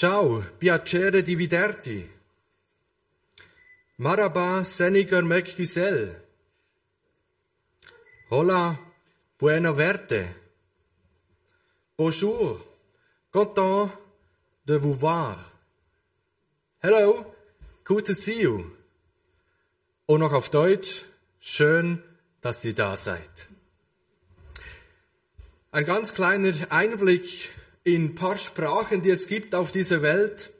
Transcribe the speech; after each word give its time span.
Ciao, 0.00 0.42
piacere 0.56 1.20
di 1.20 1.34
vederti. 1.36 2.10
Maraba, 3.96 4.64
seniger 4.64 5.22
mekgisel. 5.22 6.26
Hola, 8.30 8.78
buena 9.36 9.72
verte. 9.72 10.20
Bonjour, 11.96 12.66
content 13.30 13.90
de 14.64 14.78
vous 14.78 14.98
voir. 14.98 15.36
Hello, 16.82 17.36
good 17.84 18.06
to 18.06 18.14
see 18.14 18.40
you. 18.40 18.74
Und 20.06 20.20
noch 20.20 20.32
auf 20.32 20.48
Deutsch, 20.48 21.04
schön, 21.40 22.02
dass 22.40 22.64
ihr 22.64 22.74
da 22.74 22.96
seid. 22.96 23.48
Ein 25.72 25.84
ganz 25.84 26.14
kleiner 26.14 26.54
Einblick 26.70 27.59
in 27.84 28.06
ein 28.06 28.14
paar 28.14 28.36
Sprachen, 28.36 29.02
die 29.02 29.10
es 29.10 29.26
gibt 29.26 29.54
auf 29.54 29.72
dieser 29.72 30.02
Welt. 30.02 30.52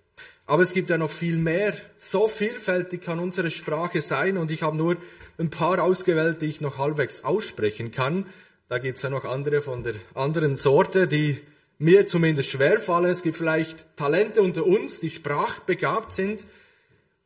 Aber 0.47 0.63
es 0.63 0.75
gibt 0.75 0.91
ja 0.91 0.99
noch 0.99 1.11
viel 1.11 1.37
mehr. 1.37 1.75
So 1.99 2.27
vielfältig 2.27 3.03
kann 3.03 3.21
unsere 3.21 3.51
Sprache 3.51 4.01
sein 4.03 4.37
und 4.37 4.51
ich 4.51 4.63
habe 4.63 4.77
nur 4.77 4.97
ein 5.39 5.51
paar 5.51 5.83
ausgewählt, 5.83 6.43
die 6.43 6.47
ich 6.47 6.61
noch 6.61 6.79
halbwegs 6.79 7.25
aussprechen 7.25 7.93
kann. 7.93 8.27
Da 8.69 8.79
gibt 8.79 8.99
es 8.99 9.05
ja 9.05 9.11
noch 9.11 9.25
andere 9.25 9.63
von 9.63 9.83
der 9.83 9.95
anderen 10.15 10.57
Sorte, 10.57 11.07
die 11.07 11.41
mir 11.79 12.07
zumindest 12.07 12.51
schwerfallen. 12.51 13.11
Es 13.11 13.23
gibt 13.23 13.37
vielleicht 13.37 13.97
Talente 13.97 14.43
unter 14.43 14.67
uns, 14.67 15.01
die 15.01 15.11
sprachbegabt 15.11 16.13
sind 16.13 16.47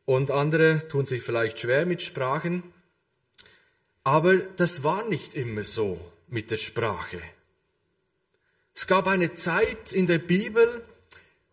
und 0.05 0.31
andere 0.31 0.87
tun 0.87 1.05
sich 1.05 1.23
vielleicht 1.23 1.59
schwer 1.59 1.85
mit 1.85 2.01
Sprachen. 2.01 2.63
Aber 4.03 4.37
das 4.37 4.83
war 4.83 5.07
nicht 5.09 5.33
immer 5.33 5.63
so 5.63 5.99
mit 6.27 6.51
der 6.51 6.57
Sprache. 6.57 7.19
Es 8.75 8.87
gab 8.87 9.07
eine 9.07 9.33
Zeit 9.33 9.93
in 9.93 10.05
der 10.05 10.19
Bibel, 10.19 10.83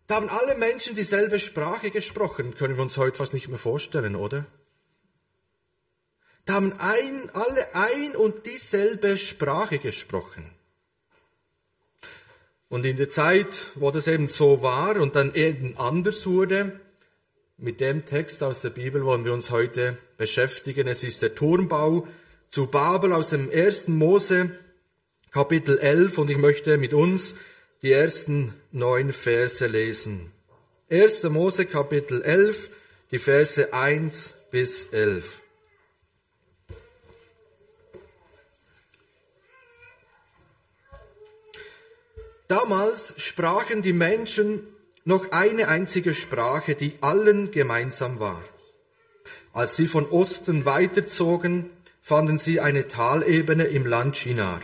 da 0.08 0.16
haben 0.16 0.28
alle 0.28 0.56
Menschen 0.56 0.96
dieselbe 0.96 1.38
Sprache 1.38 1.92
gesprochen. 1.92 2.54
Können 2.56 2.76
wir 2.76 2.83
uns 2.83 2.98
heute 2.98 3.16
fast 3.16 3.33
nicht 3.33 3.48
mehr 3.48 3.58
vorstellen, 3.58 4.16
oder? 4.16 4.44
Da 6.44 6.55
haben 6.55 6.72
ein, 6.80 7.30
alle 7.32 7.74
ein 7.74 8.16
und 8.16 8.44
dieselbe 8.44 9.16
Sprache 9.16 9.78
gesprochen. 9.78 10.50
Und 12.69 12.84
in 12.84 12.97
der 12.97 13.08
Zeit, 13.08 13.66
wo 13.77 13.92
das 13.92 14.08
eben 14.08 14.27
so 14.27 14.62
war 14.62 14.97
und 14.97 15.14
dann 15.14 15.32
eben 15.34 15.78
anders 15.78 16.27
wurde, 16.27 16.80
mit 17.56 17.80
dem 17.80 18.04
Text 18.04 18.42
aus 18.42 18.62
der 18.62 18.70
Bibel 18.70 19.04
wollen 19.04 19.25
wir 19.25 19.32
uns 19.32 19.52
heute 19.52 19.97
beschäftigen. 20.16 20.88
Es 20.88 21.04
ist 21.04 21.22
der 21.22 21.36
Turmbau 21.36 22.08
zu 22.48 22.66
Babel 22.66 23.12
aus 23.12 23.28
dem 23.28 23.48
ersten 23.48 23.97
Mose, 23.97 24.50
Kapitel 25.33 25.78
11, 25.78 26.19
und 26.19 26.28
ich 26.28 26.36
möchte 26.36 26.77
mit 26.77 26.92
uns 26.92 27.36
die 27.80 27.91
ersten 27.91 28.52
neun 28.70 29.14
Verse 29.14 29.66
lesen. 29.66 30.30
1. 30.91 31.22
Mose, 31.30 31.64
Kapitel 31.64 32.20
11, 32.20 32.69
die 33.11 33.19
Verse 33.19 33.72
1 33.72 34.34
bis 34.50 34.92
11. 34.92 35.41
Damals 42.47 43.14
sprachen 43.16 43.80
die 43.80 43.94
Menschen 43.94 44.60
noch 45.06 45.33
eine 45.33 45.69
einzige 45.69 46.12
Sprache, 46.12 46.75
die 46.75 46.92
allen 47.00 47.53
gemeinsam 47.53 48.20
war. 48.20 48.44
Als 49.55 49.77
sie 49.77 49.86
von 49.86 50.05
Osten 50.10 50.66
weiterzogen, 50.66 51.70
fanden 52.03 52.38
sie 52.38 52.60
eine 52.60 52.86
Talebene 52.86 53.64
im 53.64 53.86
Land 53.86 54.19
Shinar. 54.19 54.60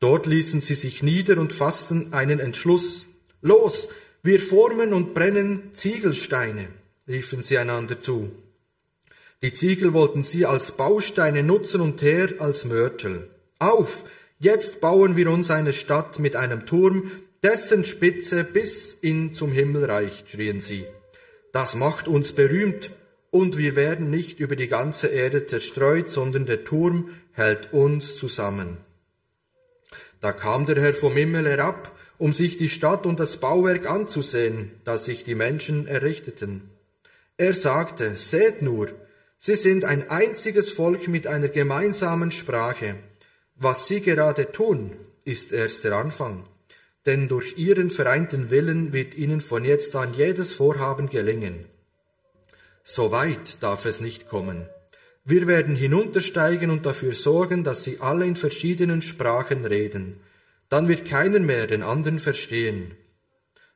Dort 0.00 0.26
ließen 0.26 0.60
sie 0.60 0.74
sich 0.74 1.02
nieder 1.02 1.38
und 1.38 1.52
fassten 1.52 2.12
einen 2.12 2.38
Entschluss. 2.38 3.06
Los, 3.40 3.88
wir 4.22 4.40
formen 4.40 4.92
und 4.92 5.14
brennen 5.14 5.70
Ziegelsteine, 5.72 6.68
riefen 7.08 7.42
sie 7.42 7.58
einander 7.58 8.00
zu. 8.00 8.30
Die 9.42 9.52
Ziegel 9.54 9.92
wollten 9.92 10.24
sie 10.24 10.46
als 10.46 10.72
Bausteine 10.72 11.42
nutzen 11.42 11.80
und 11.80 11.98
Teer 11.98 12.34
als 12.40 12.64
Mörtel. 12.64 13.28
Auf, 13.58 14.04
jetzt 14.40 14.80
bauen 14.80 15.16
wir 15.16 15.30
uns 15.30 15.50
eine 15.50 15.72
Stadt 15.72 16.18
mit 16.18 16.34
einem 16.34 16.66
Turm, 16.66 17.10
dessen 17.42 17.84
Spitze 17.84 18.42
bis 18.44 18.94
in 18.94 19.34
zum 19.34 19.52
Himmel 19.52 19.84
reicht, 19.84 20.30
schrien 20.30 20.60
sie. 20.60 20.84
Das 21.52 21.74
macht 21.76 22.08
uns 22.08 22.32
berühmt, 22.32 22.90
und 23.30 23.58
wir 23.58 23.76
werden 23.76 24.10
nicht 24.10 24.40
über 24.40 24.56
die 24.56 24.68
ganze 24.68 25.08
Erde 25.08 25.44
zerstreut, 25.46 26.10
sondern 26.10 26.46
der 26.46 26.64
Turm 26.64 27.10
hält 27.32 27.72
uns 27.72 28.16
zusammen. 28.16 28.78
Da 30.20 30.32
kam 30.32 30.66
der 30.66 30.80
Herr 30.80 30.94
vom 30.94 31.14
Himmel 31.14 31.46
herab, 31.46 31.92
um 32.18 32.32
sich 32.32 32.56
die 32.56 32.68
Stadt 32.68 33.06
und 33.06 33.20
das 33.20 33.36
Bauwerk 33.36 33.88
anzusehen, 33.88 34.72
das 34.84 35.04
sich 35.04 35.22
die 35.22 35.36
Menschen 35.36 35.86
errichteten. 35.86 36.70
Er 37.36 37.54
sagte, 37.54 38.16
seht 38.16 38.62
nur, 38.62 38.88
sie 39.38 39.54
sind 39.54 39.84
ein 39.84 40.10
einziges 40.10 40.72
Volk 40.72 41.06
mit 41.06 41.28
einer 41.28 41.48
gemeinsamen 41.48 42.32
Sprache. 42.32 42.96
Was 43.54 43.86
sie 43.86 44.00
gerade 44.00 44.50
tun, 44.50 44.96
ist 45.24 45.52
erst 45.52 45.84
der 45.84 45.92
Anfang. 45.92 46.44
Denn 47.06 47.28
durch 47.28 47.56
ihren 47.56 47.90
vereinten 47.90 48.50
Willen 48.50 48.92
wird 48.92 49.14
ihnen 49.14 49.40
von 49.40 49.64
jetzt 49.64 49.94
an 49.94 50.14
jedes 50.14 50.52
Vorhaben 50.52 51.08
gelingen. 51.08 51.66
So 52.82 53.12
weit 53.12 53.62
darf 53.62 53.84
es 53.84 54.00
nicht 54.00 54.28
kommen. 54.28 54.68
Wir 55.30 55.46
werden 55.46 55.76
hinuntersteigen 55.76 56.70
und 56.70 56.86
dafür 56.86 57.12
sorgen, 57.12 57.62
dass 57.62 57.84
sie 57.84 58.00
alle 58.00 58.24
in 58.24 58.34
verschiedenen 58.34 59.02
Sprachen 59.02 59.66
reden. 59.66 60.20
Dann 60.70 60.88
wird 60.88 61.04
keiner 61.04 61.38
mehr 61.38 61.66
den 61.66 61.82
anderen 61.82 62.18
verstehen. 62.18 62.96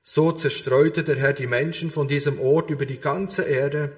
So 0.03 0.33
zerstreute 0.33 1.05
der 1.05 1.17
Herr 1.17 1.35
die 1.35 1.47
Menschen 1.47 1.91
von 1.91 2.09
diesem 2.09 2.41
Ort 2.41 2.71
über 2.71 2.87
die 2.87 3.01
ganze 3.01 3.43
Erde. 3.43 3.93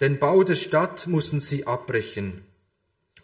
Den 0.00 0.18
Bau 0.18 0.44
der 0.44 0.54
Stadt 0.54 1.06
mussten 1.06 1.42
sie 1.42 1.66
abbrechen. 1.66 2.40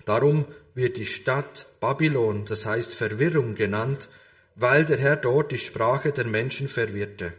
Darum 0.05 0.45
wird 0.75 0.99
die 0.99 1.07
Stadt 1.07 1.65
Babylon, 1.81 2.45
das 2.45 2.67
heißt 2.67 2.93
Verwirrung 2.93 3.55
genannt, 3.55 4.11
weil 4.57 4.85
der 4.85 4.99
Herr 4.99 5.17
dort 5.17 5.53
die 5.53 5.59
Sprache 5.59 6.13
der 6.13 6.27
Menschen 6.27 6.69
verwirrte 6.69 7.33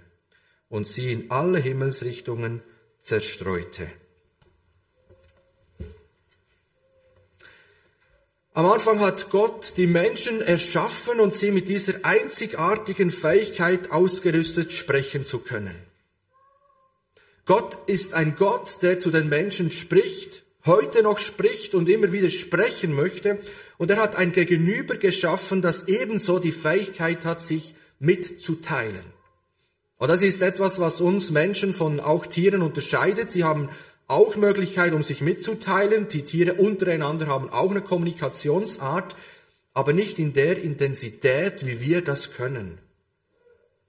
und 0.69 0.87
sie 0.87 1.13
in 1.13 1.29
alle 1.29 1.59
Himmelsrichtungen 1.59 2.63
zerstreute. 3.03 3.91
Am 8.53 8.65
Anfang 8.65 8.99
hat 8.99 9.29
Gott 9.29 9.75
die 9.77 9.87
Menschen 9.87 10.41
erschaffen 10.41 11.21
und 11.21 11.33
sie 11.33 11.51
mit 11.51 11.69
dieser 11.69 12.03
einzigartigen 12.03 13.09
Fähigkeit 13.09 13.91
ausgerüstet, 13.91 14.73
sprechen 14.73 15.23
zu 15.23 15.39
können. 15.39 15.73
Gott 17.45 17.77
ist 17.87 18.13
ein 18.13 18.35
Gott, 18.37 18.79
der 18.81 18.99
zu 18.99 19.09
den 19.09 19.29
Menschen 19.29 19.71
spricht, 19.71 20.43
heute 20.65 21.01
noch 21.01 21.17
spricht 21.17 21.73
und 21.73 21.87
immer 21.87 22.11
wieder 22.11 22.29
sprechen 22.29 22.93
möchte. 22.93 23.39
Und 23.77 23.89
er 23.89 24.01
hat 24.01 24.17
ein 24.17 24.33
Gegenüber 24.33 24.97
geschaffen, 24.97 25.61
das 25.61 25.87
ebenso 25.87 26.37
die 26.37 26.51
Fähigkeit 26.51 27.23
hat, 27.23 27.41
sich 27.41 27.73
mitzuteilen. 27.99 29.05
Und 29.97 30.09
das 30.09 30.23
ist 30.23 30.41
etwas, 30.41 30.79
was 30.79 30.99
uns 30.99 31.31
Menschen 31.31 31.73
von 31.73 32.01
auch 32.01 32.25
Tieren 32.25 32.63
unterscheidet. 32.63 33.31
Sie 33.31 33.45
haben 33.45 33.69
auch 34.11 34.35
Möglichkeit, 34.35 34.93
um 34.93 35.03
sich 35.03 35.21
mitzuteilen. 35.21 36.07
Die 36.09 36.23
Tiere 36.23 36.53
untereinander 36.55 37.27
haben 37.27 37.49
auch 37.49 37.71
eine 37.71 37.81
Kommunikationsart, 37.81 39.15
aber 39.73 39.93
nicht 39.93 40.19
in 40.19 40.33
der 40.33 40.61
Intensität, 40.61 41.65
wie 41.65 41.79
wir 41.79 42.03
das 42.03 42.33
können. 42.33 42.77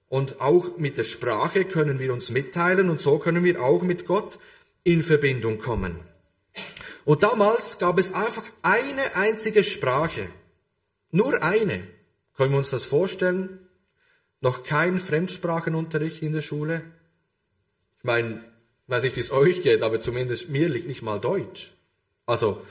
Und 0.07 0.39
auch 0.39 0.77
mit 0.77 0.97
der 0.97 1.03
Sprache 1.03 1.65
können 1.65 1.99
wir 1.99 2.13
uns 2.13 2.29
mitteilen 2.29 2.89
und 2.89 3.01
so 3.01 3.19
können 3.19 3.43
wir 3.43 3.61
auch 3.61 3.81
mit 3.81 4.05
Gott 4.05 4.39
in 4.83 5.03
Verbindung 5.03 5.59
kommen. 5.59 5.99
Und 7.03 7.23
damals 7.23 7.79
gab 7.79 7.97
es 7.99 8.13
einfach 8.13 8.43
eine 8.61 9.15
einzige 9.15 9.63
Sprache. 9.63 10.29
Nur 11.11 11.43
eine. 11.43 11.83
Können 12.35 12.51
wir 12.51 12.59
uns 12.59 12.69
das 12.69 12.85
vorstellen? 12.85 13.59
Noch 14.39 14.63
kein 14.63 14.99
Fremdsprachenunterricht 14.99 16.21
in 16.21 16.33
der 16.33 16.41
Schule? 16.41 16.81
Ich 17.97 18.03
meine, 18.03 18.43
weiß 18.87 19.03
nicht, 19.03 19.15
wie 19.15 19.21
es 19.21 19.31
euch 19.31 19.61
geht, 19.61 19.81
aber 19.81 20.01
zumindest 20.01 20.49
mir 20.49 20.69
liegt 20.69 20.87
nicht 20.87 21.01
mal 21.01 21.19
Deutsch. 21.19 21.73
Also, 22.25 22.61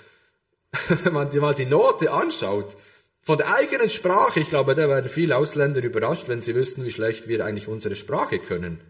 wenn 0.88 1.12
man 1.12 1.36
mal 1.38 1.54
die 1.54 1.66
Note 1.66 2.10
anschaut, 2.10 2.76
von 3.22 3.38
der 3.38 3.54
eigenen 3.54 3.88
Sprache, 3.88 4.40
ich 4.40 4.48
glaube, 4.48 4.74
da 4.74 4.88
werden 4.88 5.08
viele 5.08 5.36
Ausländer 5.36 5.82
überrascht, 5.82 6.28
wenn 6.28 6.42
sie 6.42 6.54
wüssten, 6.54 6.84
wie 6.84 6.90
schlecht 6.90 7.28
wir 7.28 7.44
eigentlich 7.44 7.68
unsere 7.68 7.94
Sprache 7.94 8.40
können. 8.40 8.80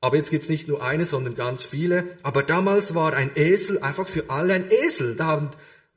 Aber 0.00 0.16
jetzt 0.16 0.30
gibt's 0.30 0.48
nicht 0.48 0.68
nur 0.68 0.82
eine, 0.82 1.04
sondern 1.04 1.34
ganz 1.34 1.64
viele. 1.64 2.04
Aber 2.22 2.42
damals 2.42 2.94
war 2.94 3.14
ein 3.14 3.30
Esel 3.34 3.78
einfach 3.80 4.06
für 4.06 4.28
alle 4.28 4.54
ein 4.54 4.70
Esel. 4.70 5.16
Da 5.16 5.24
haben, 5.26 5.50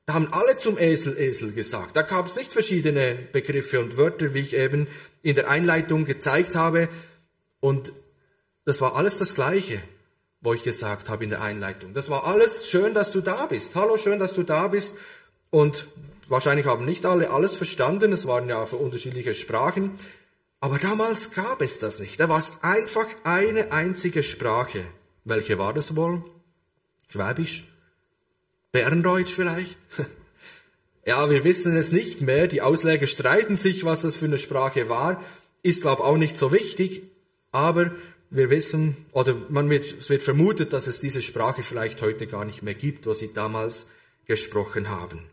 da 0.05 0.13
haben 0.13 0.29
alle 0.31 0.57
zum 0.57 0.79
Esel 0.79 1.19
Esel 1.19 1.51
gesagt. 1.51 1.95
Da 1.95 2.01
gab 2.01 2.25
es 2.25 2.37
nicht 2.37 2.53
verschiedene 2.53 3.15
Begriffe 3.33 3.81
und 3.81 3.97
Wörter, 3.97 4.33
wie 4.33 4.39
ich 4.39 4.53
eben 4.53 4.87
in 5.21 5.35
der 5.35 5.49
Einleitung 5.49 6.05
gezeigt 6.05 6.55
habe. 6.55 6.87
Und 7.59 7.91
das 8.65 8.81
war 8.81 8.95
alles 8.95 9.17
das 9.17 9.35
Gleiche 9.35 9.79
wo 10.41 10.53
ich 10.53 10.63
gesagt 10.63 11.09
habe 11.09 11.23
in 11.23 11.29
der 11.29 11.41
Einleitung. 11.41 11.93
Das 11.93 12.09
war 12.09 12.25
alles 12.25 12.67
schön, 12.67 12.93
dass 12.93 13.11
du 13.11 13.21
da 13.21 13.47
bist. 13.47 13.75
Hallo, 13.75 13.97
schön, 13.97 14.19
dass 14.19 14.33
du 14.33 14.43
da 14.43 14.67
bist. 14.67 14.95
Und 15.49 15.87
wahrscheinlich 16.27 16.65
haben 16.65 16.85
nicht 16.85 17.05
alle 17.05 17.31
alles 17.31 17.55
verstanden. 17.57 18.13
Es 18.13 18.27
waren 18.27 18.47
ja 18.47 18.61
unterschiedliche 18.61 19.33
Sprachen. 19.33 19.91
Aber 20.59 20.79
damals 20.79 21.31
gab 21.31 21.61
es 21.61 21.79
das 21.79 21.99
nicht. 21.99 22.19
Da 22.19 22.29
war 22.29 22.39
es 22.39 22.63
einfach 22.63 23.07
eine 23.23 23.71
einzige 23.71 24.23
Sprache. 24.23 24.83
Welche 25.23 25.57
war 25.57 25.73
das 25.73 25.95
wohl? 25.95 26.23
Schwäbisch? 27.09 27.65
Berndeutsch 28.71 29.31
vielleicht? 29.31 29.77
ja, 31.05 31.29
wir 31.29 31.43
wissen 31.43 31.75
es 31.75 31.91
nicht 31.91 32.21
mehr. 32.21 32.47
Die 32.47 32.61
Ausleger 32.61 33.07
streiten 33.07 33.57
sich, 33.57 33.85
was 33.85 34.01
das 34.01 34.17
für 34.17 34.25
eine 34.25 34.37
Sprache 34.37 34.89
war. 34.89 35.23
Ist, 35.63 35.81
glaube 35.81 36.03
auch 36.03 36.17
nicht 36.17 36.37
so 36.37 36.51
wichtig. 36.51 37.03
Aber 37.51 37.91
wir 38.29 38.49
wissen, 38.49 38.97
oder 39.11 39.35
man 39.49 39.69
wird, 39.69 39.99
es 39.99 40.09
wird 40.09 40.23
vermutet, 40.23 40.73
dass 40.73 40.87
es 40.87 40.99
diese 40.99 41.21
Sprache 41.21 41.63
vielleicht 41.63 42.01
heute 42.01 42.27
gar 42.27 42.45
nicht 42.45 42.63
mehr 42.63 42.73
gibt, 42.73 43.07
was 43.07 43.19
sie 43.19 43.33
damals 43.33 43.87
gesprochen 44.25 44.89
haben. 44.89 45.23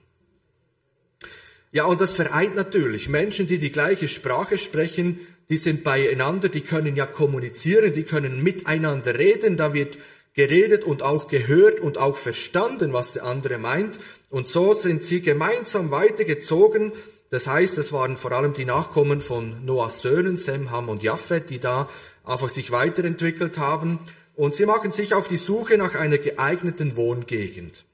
Ja, 1.72 1.86
und 1.86 2.00
das 2.00 2.12
vereint 2.12 2.54
natürlich 2.54 3.08
Menschen, 3.08 3.48
die 3.48 3.58
die 3.58 3.72
gleiche 3.72 4.06
Sprache 4.06 4.58
sprechen, 4.58 5.18
die 5.48 5.56
sind 5.56 5.82
beieinander, 5.82 6.48
die 6.48 6.60
können 6.60 6.94
ja 6.94 7.04
kommunizieren, 7.04 7.92
die 7.92 8.04
können 8.04 8.42
miteinander 8.42 9.18
reden, 9.18 9.56
da 9.56 9.74
wird 9.74 9.98
geredet 10.34 10.84
und 10.84 11.02
auch 11.02 11.28
gehört 11.28 11.80
und 11.80 11.98
auch 11.98 12.16
verstanden, 12.16 12.92
was 12.92 13.12
der 13.14 13.24
andere 13.24 13.58
meint. 13.58 13.98
Und 14.30 14.48
so 14.48 14.74
sind 14.74 15.04
sie 15.04 15.20
gemeinsam 15.20 15.90
weitergezogen. 15.90 16.92
Das 17.34 17.48
heißt, 17.48 17.78
es 17.78 17.92
waren 17.92 18.16
vor 18.16 18.30
allem 18.30 18.54
die 18.54 18.64
Nachkommen 18.64 19.20
von 19.20 19.64
Noahs 19.64 20.02
Söhnen, 20.02 20.36
Sem, 20.36 20.70
Ham 20.70 20.88
und 20.88 21.02
Japhet, 21.02 21.50
die 21.50 21.58
da 21.58 21.88
einfach 22.22 22.48
sich 22.48 22.70
weiterentwickelt 22.70 23.58
haben. 23.58 23.98
Und 24.36 24.54
sie 24.54 24.66
machen 24.66 24.92
sich 24.92 25.14
auf 25.14 25.26
die 25.26 25.36
Suche 25.36 25.76
nach 25.76 25.96
einer 25.96 26.18
geeigneten 26.18 26.94
Wohngegend. 26.94 27.86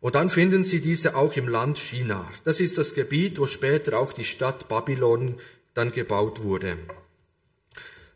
Und 0.00 0.14
dann 0.14 0.30
finden 0.30 0.64
sie 0.64 0.80
diese 0.80 1.14
auch 1.14 1.36
im 1.36 1.46
Land 1.46 1.78
Shinar. 1.78 2.26
Das 2.44 2.58
ist 2.58 2.78
das 2.78 2.94
Gebiet, 2.94 3.38
wo 3.38 3.46
später 3.46 3.98
auch 3.98 4.14
die 4.14 4.24
Stadt 4.24 4.66
Babylon 4.66 5.38
dann 5.74 5.92
gebaut 5.92 6.42
wurde. 6.42 6.78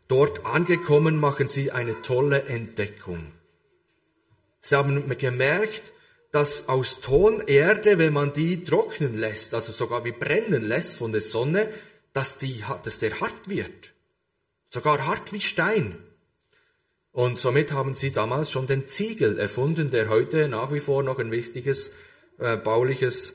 Dort 0.07 0.47
angekommen 0.47 1.15
machen 1.15 1.47
sie 1.47 1.71
eine 1.71 2.01
tolle 2.01 2.45
Entdeckung. 2.45 3.33
Sie 4.61 4.75
haben 4.75 5.15
gemerkt, 5.15 5.93
dass 6.31 6.69
aus 6.69 7.01
Tonerde, 7.01 7.97
wenn 7.97 8.13
man 8.13 8.33
die 8.33 8.63
trocknen 8.63 9.17
lässt, 9.17 9.53
also 9.53 9.71
sogar 9.71 10.05
wie 10.05 10.13
brennen 10.13 10.63
lässt 10.63 10.97
von 10.97 11.11
der 11.11 11.21
Sonne, 11.21 11.67
dass, 12.13 12.37
die, 12.37 12.63
dass 12.83 12.99
der 12.99 13.19
hart 13.19 13.49
wird. 13.49 13.93
Sogar 14.69 15.05
hart 15.05 15.33
wie 15.33 15.41
Stein. 15.41 15.97
Und 17.11 17.37
somit 17.37 17.73
haben 17.73 17.93
sie 17.93 18.11
damals 18.11 18.51
schon 18.51 18.67
den 18.67 18.87
Ziegel 18.87 19.37
erfunden, 19.37 19.91
der 19.91 20.07
heute 20.07 20.47
nach 20.47 20.71
wie 20.71 20.79
vor 20.79 21.03
noch 21.03 21.19
ein 21.19 21.31
wichtiges 21.31 21.91
äh, 22.39 22.55
bauliches 22.55 23.33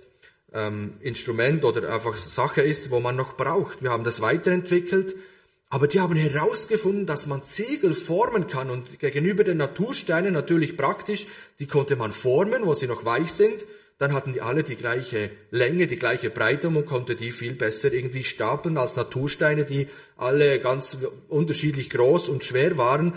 ähm, 0.55 0.95
Instrument 1.01 1.65
oder 1.65 1.93
einfach 1.93 2.17
Sache 2.17 2.63
ist, 2.63 2.91
wo 2.91 3.01
man 3.01 3.17
noch 3.17 3.37
braucht. 3.37 3.83
Wir 3.83 3.91
haben 3.91 4.05
das 4.05 4.23
weiterentwickelt 4.23 5.15
aber 5.69 5.89
die 5.89 6.01
haben 6.01 6.15
herausgefunden, 6.15 7.07
dass 7.07 7.27
man 7.27 7.43
Ziegel 7.45 7.93
formen 7.93 8.47
kann 8.47 8.71
und 8.71 9.01
gegenüber 9.01 9.43
den 9.43 9.57
Natursteinen 9.57 10.33
natürlich 10.33 10.77
praktisch, 10.77 11.27
die 11.59 11.67
konnte 11.67 11.97
man 11.97 12.13
formen, 12.13 12.65
wo 12.65 12.75
sie 12.75 12.87
noch 12.87 13.05
weich 13.05 13.33
sind. 13.33 13.67
Dann 13.99 14.13
hatten 14.13 14.35
die 14.35 14.43
alle 14.43 14.63
die 14.63 14.77
gleiche 14.77 15.31
Länge, 15.51 15.87
die 15.87 15.97
gleiche 15.97 16.31
Breite 16.31 16.69
und 16.69 16.75
man 16.75 16.87
konnte 16.87 17.17
die 17.17 17.33
viel 17.33 17.55
besser 17.55 17.93
irgendwie 17.93 18.25
stapeln 18.25 18.77
als 18.77 18.95
Natursteine, 18.95 19.65
die 19.65 19.89
alle 20.17 20.61
ganz 20.61 20.99
unterschiedlich 21.29 21.91
groß 21.91 22.29
und 22.29 22.45
schwer 22.45 22.77
waren. 22.77 23.15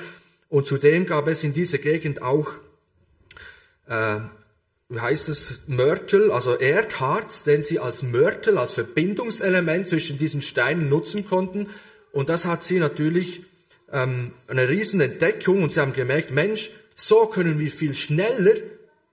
Und 0.48 0.66
zudem 0.66 1.06
gab 1.06 1.28
es 1.28 1.44
in 1.44 1.54
dieser 1.54 1.78
Gegend 1.78 2.22
auch, 2.22 2.54
äh, 3.88 4.20
wie 4.88 5.00
heißt 5.00 5.30
es, 5.30 5.60
Mörtel, 5.68 6.32
also 6.32 6.56
Erdharz, 6.56 7.44
den 7.44 7.62
sie 7.62 7.78
als 7.78 8.02
Mörtel, 8.02 8.58
als 8.58 8.74
Verbindungselement 8.74 9.88
zwischen 9.88 10.18
diesen 10.18 10.42
Steinen 10.42 10.90
nutzen 10.90 11.28
konnten. 11.28 11.68
Und 12.12 12.30
das 12.30 12.46
hat 12.46 12.64
sie 12.64 12.80
natürlich 12.80 13.42
ähm, 13.92 14.32
eine 14.48 14.68
riesen 14.70 15.02
Entdeckung 15.02 15.64
und 15.64 15.74
sie 15.74 15.80
haben 15.80 15.94
gemerkt, 15.94 16.32
Mensch, 16.32 16.72
so 16.96 17.28
können 17.28 17.60
wir 17.60 17.72
viel 17.72 17.96
schneller 17.96 18.56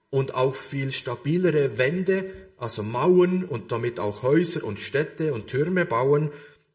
und 0.09 0.35
auch 0.35 0.55
viel 0.55 0.91
stabilere 0.91 1.77
Wände, 1.77 2.25
also 2.57 2.83
Mauern 2.83 3.43
und 3.43 3.71
damit 3.71 3.99
auch 3.99 4.23
Häuser 4.23 4.63
und 4.63 4.79
Städte 4.79 5.33
und 5.33 5.47
Türme 5.47 5.85
bauen. 5.85 6.31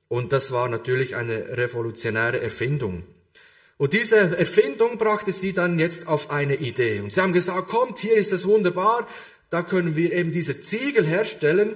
Und 0.09 0.33
das 0.33 0.53
war 0.53 0.69
natürlich 0.69 1.17
eine 1.17 1.57
revolutionäre 1.57 2.41
Erfindung. 2.41 3.03
Und 3.79 3.95
diese 3.95 4.17
Erfindung 4.17 4.99
brachte 4.99 5.33
sie 5.33 5.53
dann 5.53 5.79
jetzt 5.79 6.07
auf 6.07 6.31
eine 6.31 6.57
Idee. 6.57 7.01
Und 7.01 7.13
sie 7.13 7.21
haben 7.21 7.33
gesagt, 7.33 7.69
kommt, 7.69 7.99
hier 7.99 8.17
ist 8.17 8.33
es 8.33 8.47
wunderbar, 8.47 9.09
da 9.51 9.63
können 9.63 9.97
wir 9.97 10.13
eben 10.13 10.33
diese 10.33 10.61
Ziegel 10.61 11.05
herstellen 11.05 11.75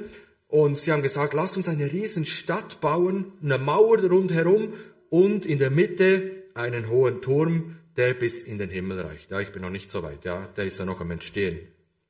und 0.48 0.78
sie 0.78 0.92
haben 0.92 1.02
gesagt, 1.02 1.34
lasst 1.34 1.56
uns 1.56 1.68
eine 1.68 1.92
riesen 1.92 2.24
Stadt 2.24 2.80
bauen, 2.80 3.32
eine 3.42 3.58
Mauer 3.58 3.98
rundherum 3.98 4.74
und 5.10 5.46
in 5.46 5.58
der 5.58 5.70
Mitte 5.70 6.44
einen 6.54 6.88
hohen 6.88 7.20
Turm, 7.20 7.78
der 7.96 8.14
bis 8.14 8.42
in 8.42 8.58
den 8.58 8.70
Himmel 8.70 9.00
reicht. 9.00 9.30
Ja, 9.30 9.40
ich 9.40 9.52
bin 9.52 9.62
noch 9.62 9.70
nicht 9.70 9.90
so 9.90 10.02
weit, 10.02 10.24
ja, 10.24 10.48
der 10.56 10.66
ist 10.66 10.78
ja 10.78 10.84
noch 10.84 11.00
am 11.00 11.10
Entstehen. 11.10 11.58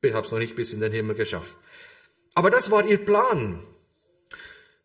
Ich 0.02 0.12
habe 0.12 0.26
es 0.26 0.32
noch 0.32 0.38
nicht 0.38 0.54
bis 0.54 0.72
in 0.72 0.80
den 0.80 0.92
Himmel 0.92 1.16
geschafft. 1.16 1.56
Aber 2.34 2.50
das 2.50 2.70
war 2.70 2.86
ihr 2.86 2.98
Plan. 2.98 3.62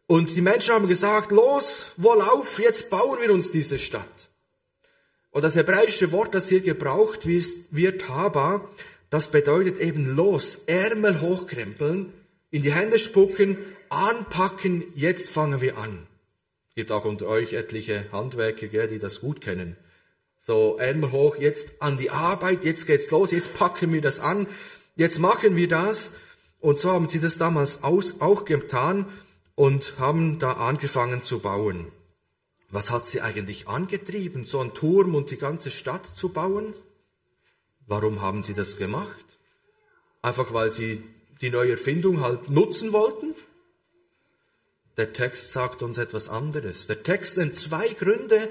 Und 0.08 0.36
die 0.36 0.42
Menschen 0.42 0.74
haben 0.74 0.88
gesagt, 0.88 1.32
los, 1.32 1.88
wohlauf, 1.98 2.60
jetzt 2.60 2.90
bauen 2.90 3.22
wir 3.22 3.32
uns 3.32 3.52
diese 3.52 3.78
Stadt. 3.78 4.30
Und 5.32 5.44
das 5.44 5.56
hebräische 5.56 6.12
Wort, 6.12 6.36
das 6.36 6.50
hier 6.50 6.62
gebraucht 6.62 7.26
wird 7.26 8.10
Haba, 8.10 8.70
das 9.10 9.28
bedeutet 9.28 9.80
eben 9.80 10.16
los, 10.16 10.64
Ärmel 10.68 11.22
hochkrempeln, 11.22 12.14
in 12.52 12.62
die 12.62 12.74
Hände 12.74 13.00
spucken, 13.00 13.58
anpacken, 13.90 14.84
jetzt 14.96 15.30
fangen 15.30 15.62
wir 15.62 15.78
an. 15.78 16.08
Es 16.70 16.76
gibt 16.76 16.92
auch 16.92 17.06
unter 17.06 17.28
euch 17.28 17.54
etliche 17.54 18.06
Handwerker, 18.12 18.68
gell, 18.68 18.88
die 18.88 19.00
das 19.00 19.22
gut 19.22 19.42
kennen. 19.42 19.78
So, 20.40 20.78
Ärmel 20.78 21.12
hoch, 21.12 21.38
jetzt 21.38 21.82
an 21.82 21.98
die 21.98 22.10
Arbeit, 22.10 22.64
jetzt 22.64 22.88
geht's 22.88 23.12
los, 23.12 23.32
jetzt 23.32 23.54
packen 23.54 23.92
wir 23.94 24.02
das 24.02 24.20
an, 24.20 24.48
jetzt 24.96 25.20
machen 25.20 25.56
wir 25.56 25.68
das. 25.68 26.12
Und 26.60 26.80
so 26.80 26.92
haben 26.92 27.10
sie 27.10 27.20
das 27.20 27.38
damals 27.38 27.84
auch 27.84 28.46
getan 28.46 29.06
und 29.56 30.00
haben 30.00 30.40
da 30.40 30.54
angefangen 30.54 31.24
zu 31.24 31.40
bauen. 31.40 31.92
Was 32.70 32.90
hat 32.90 33.06
sie 33.06 33.22
eigentlich 33.22 33.68
angetrieben, 33.68 34.44
so 34.44 34.60
einen 34.60 34.74
Turm 34.74 35.16
und 35.16 35.32
die 35.32 35.38
ganze 35.38 35.72
Stadt 35.72 36.06
zu 36.06 36.30
bauen? 36.30 36.74
Warum 37.86 38.22
haben 38.22 38.44
sie 38.44 38.54
das 38.54 38.78
gemacht? 38.78 39.26
Einfach 40.22 40.54
weil 40.54 40.72
sie 40.72 41.04
die 41.42 41.50
neue 41.50 41.72
Erfindung 41.72 42.22
halt 42.22 42.50
nutzen 42.50 42.94
wollten? 42.94 43.36
Der 44.98 45.14
Text 45.14 45.52
sagt 45.52 45.82
uns 45.84 45.98
etwas 45.98 46.30
anderes. 46.30 46.88
Der 46.88 47.02
Text 47.04 47.38
nennt 47.38 47.56
zwei 47.56 47.88
Gründe, 47.90 48.50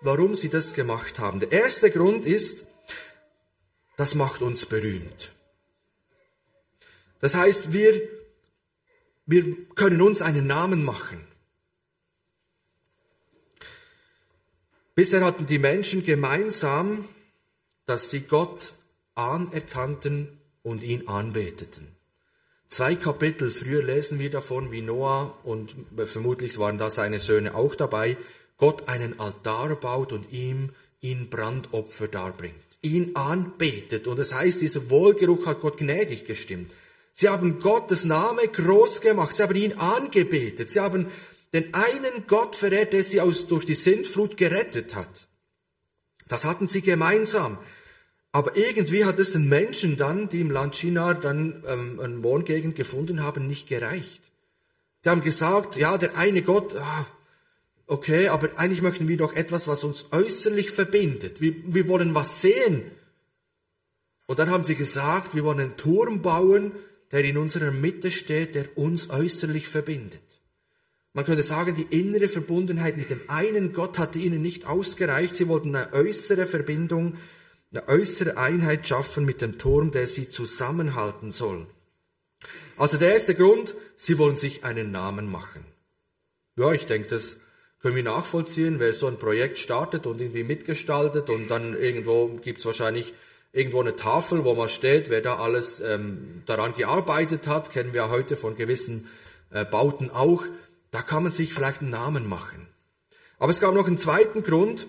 warum 0.00 0.34
sie 0.34 0.48
das 0.48 0.74
gemacht 0.74 1.18
haben. 1.18 1.40
Der 1.40 1.52
erste 1.52 1.90
Grund 1.90 2.26
ist, 2.26 2.64
das 3.96 4.14
macht 4.14 4.42
uns 4.42 4.66
berühmt. 4.66 5.32
Das 7.20 7.34
heißt, 7.34 7.72
wir, 7.72 8.08
wir 9.26 9.56
können 9.74 10.02
uns 10.02 10.22
einen 10.22 10.46
Namen 10.46 10.84
machen. 10.84 11.24
Bisher 14.94 15.24
hatten 15.24 15.46
die 15.46 15.58
Menschen 15.58 16.04
gemeinsam, 16.04 17.08
dass 17.86 18.10
sie 18.10 18.20
Gott 18.20 18.74
anerkannten 19.14 20.40
und 20.62 20.82
ihn 20.82 21.08
anbeteten. 21.08 21.96
Zwei 22.72 22.94
Kapitel 22.94 23.50
früher 23.50 23.82
lesen 23.82 24.18
wir 24.18 24.30
davon, 24.30 24.72
wie 24.72 24.80
Noah 24.80 25.36
und 25.44 25.76
vermutlich 26.06 26.56
waren 26.56 26.78
da 26.78 26.90
seine 26.90 27.20
Söhne 27.20 27.54
auch 27.54 27.74
dabei, 27.74 28.16
Gott 28.56 28.88
einen 28.88 29.20
Altar 29.20 29.76
baut 29.76 30.10
und 30.10 30.32
ihm 30.32 30.70
ihn 31.02 31.28
Brandopfer 31.28 32.08
darbringt, 32.08 32.54
ihn 32.80 33.14
anbetet. 33.14 34.06
Und 34.06 34.18
das 34.18 34.32
heißt, 34.32 34.62
dieser 34.62 34.88
Wohlgeruch 34.88 35.44
hat 35.44 35.60
Gott 35.60 35.76
gnädig 35.76 36.24
gestimmt. 36.24 36.72
Sie 37.12 37.28
haben 37.28 37.60
Gottes 37.60 38.06
Name 38.06 38.48
groß 38.48 39.02
gemacht, 39.02 39.36
sie 39.36 39.42
haben 39.42 39.54
ihn 39.54 39.74
angebetet, 39.74 40.70
sie 40.70 40.80
haben 40.80 41.08
den 41.52 41.74
einen 41.74 42.26
Gott 42.26 42.56
verehrt, 42.56 42.94
der 42.94 43.04
sie 43.04 43.20
aus, 43.20 43.48
durch 43.48 43.66
die 43.66 43.74
Sintflut 43.74 44.38
gerettet 44.38 44.96
hat. 44.96 45.28
Das 46.26 46.46
hatten 46.46 46.68
sie 46.68 46.80
gemeinsam. 46.80 47.58
Aber 48.32 48.56
irgendwie 48.56 49.04
hat 49.04 49.18
es 49.18 49.32
den 49.32 49.48
Menschen 49.48 49.98
dann, 49.98 50.30
die 50.30 50.40
im 50.40 50.50
Land 50.50 50.74
Shinar 50.74 51.14
dann 51.14 51.62
ähm, 51.68 52.00
eine 52.00 52.24
Wohngegend 52.24 52.74
gefunden 52.74 53.22
haben, 53.22 53.46
nicht 53.46 53.68
gereicht. 53.68 54.22
Die 55.04 55.10
haben 55.10 55.22
gesagt, 55.22 55.76
ja, 55.76 55.98
der 55.98 56.16
eine 56.16 56.42
Gott, 56.42 56.74
ah, 56.76 57.06
okay, 57.86 58.28
aber 58.28 58.48
eigentlich 58.56 58.80
möchten 58.80 59.06
wir 59.06 59.18
doch 59.18 59.34
etwas, 59.34 59.68
was 59.68 59.84
uns 59.84 60.06
äußerlich 60.12 60.70
verbindet. 60.70 61.42
Wir, 61.42 61.54
wir 61.66 61.88
wollen 61.88 62.14
was 62.14 62.40
sehen. 62.40 62.82
Und 64.26 64.38
dann 64.38 64.48
haben 64.48 64.64
sie 64.64 64.76
gesagt, 64.76 65.34
wir 65.34 65.44
wollen 65.44 65.60
einen 65.60 65.76
Turm 65.76 66.22
bauen, 66.22 66.72
der 67.10 67.24
in 67.24 67.36
unserer 67.36 67.70
Mitte 67.70 68.10
steht, 68.10 68.54
der 68.54 68.78
uns 68.78 69.10
äußerlich 69.10 69.68
verbindet. 69.68 70.22
Man 71.12 71.26
könnte 71.26 71.42
sagen, 71.42 71.74
die 71.74 71.98
innere 72.00 72.28
Verbundenheit 72.28 72.96
mit 72.96 73.10
dem 73.10 73.20
einen 73.28 73.74
Gott 73.74 73.98
hatte 73.98 74.18
ihnen 74.18 74.40
nicht 74.40 74.66
ausgereicht. 74.66 75.36
Sie 75.36 75.48
wollten 75.48 75.76
eine 75.76 75.92
äußere 75.92 76.46
Verbindung 76.46 77.18
eine 77.72 77.88
äußere 77.88 78.36
Einheit 78.36 78.86
schaffen 78.86 79.24
mit 79.24 79.40
dem 79.40 79.58
Turm, 79.58 79.90
der 79.90 80.06
sie 80.06 80.28
zusammenhalten 80.28 81.30
soll. 81.30 81.66
Also 82.76 82.98
der 82.98 83.14
erste 83.14 83.34
Grund, 83.34 83.74
sie 83.96 84.18
wollen 84.18 84.36
sich 84.36 84.64
einen 84.64 84.90
Namen 84.90 85.30
machen. 85.30 85.64
Ja, 86.56 86.72
ich 86.72 86.86
denke, 86.86 87.08
das 87.08 87.38
können 87.80 87.96
wir 87.96 88.02
nachvollziehen, 88.02 88.78
wer 88.78 88.92
so 88.92 89.06
ein 89.06 89.18
Projekt 89.18 89.58
startet 89.58 90.06
und 90.06 90.20
irgendwie 90.20 90.44
mitgestaltet 90.44 91.30
und 91.30 91.48
dann 91.48 91.76
irgendwo 91.76 92.28
gibt 92.28 92.58
es 92.58 92.66
wahrscheinlich 92.66 93.14
irgendwo 93.52 93.80
eine 93.80 93.96
Tafel, 93.96 94.44
wo 94.44 94.54
man 94.54 94.68
steht, 94.68 95.10
wer 95.10 95.20
da 95.20 95.36
alles 95.36 95.80
ähm, 95.80 96.42
daran 96.46 96.74
gearbeitet 96.74 97.46
hat, 97.46 97.70
kennen 97.70 97.92
wir 97.92 98.10
heute 98.10 98.36
von 98.36 98.56
gewissen 98.56 99.08
äh, 99.50 99.64
Bauten 99.64 100.10
auch. 100.10 100.44
Da 100.90 101.02
kann 101.02 101.22
man 101.22 101.32
sich 101.32 101.52
vielleicht 101.52 101.80
einen 101.80 101.90
Namen 101.90 102.28
machen. 102.28 102.68
Aber 103.38 103.50
es 103.50 103.60
gab 103.60 103.74
noch 103.74 103.86
einen 103.86 103.98
zweiten 103.98 104.42
Grund 104.42 104.86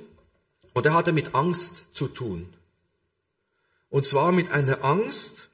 und 0.74 0.86
der 0.86 0.94
hatte 0.94 1.14
mit 1.14 1.34
Angst 1.34 1.96
zu 1.96 2.08
tun. 2.08 2.54
Und 3.94 4.08
zwar 4.08 4.32
mit 4.32 4.52
einer 4.52 4.84
Angst, 4.84 5.50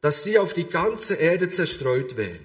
dass 0.00 0.24
sie 0.24 0.38
auf 0.38 0.54
die 0.54 0.64
ganze 0.64 1.12
Erde 1.16 1.52
zerstreut 1.52 2.16
wären. 2.16 2.40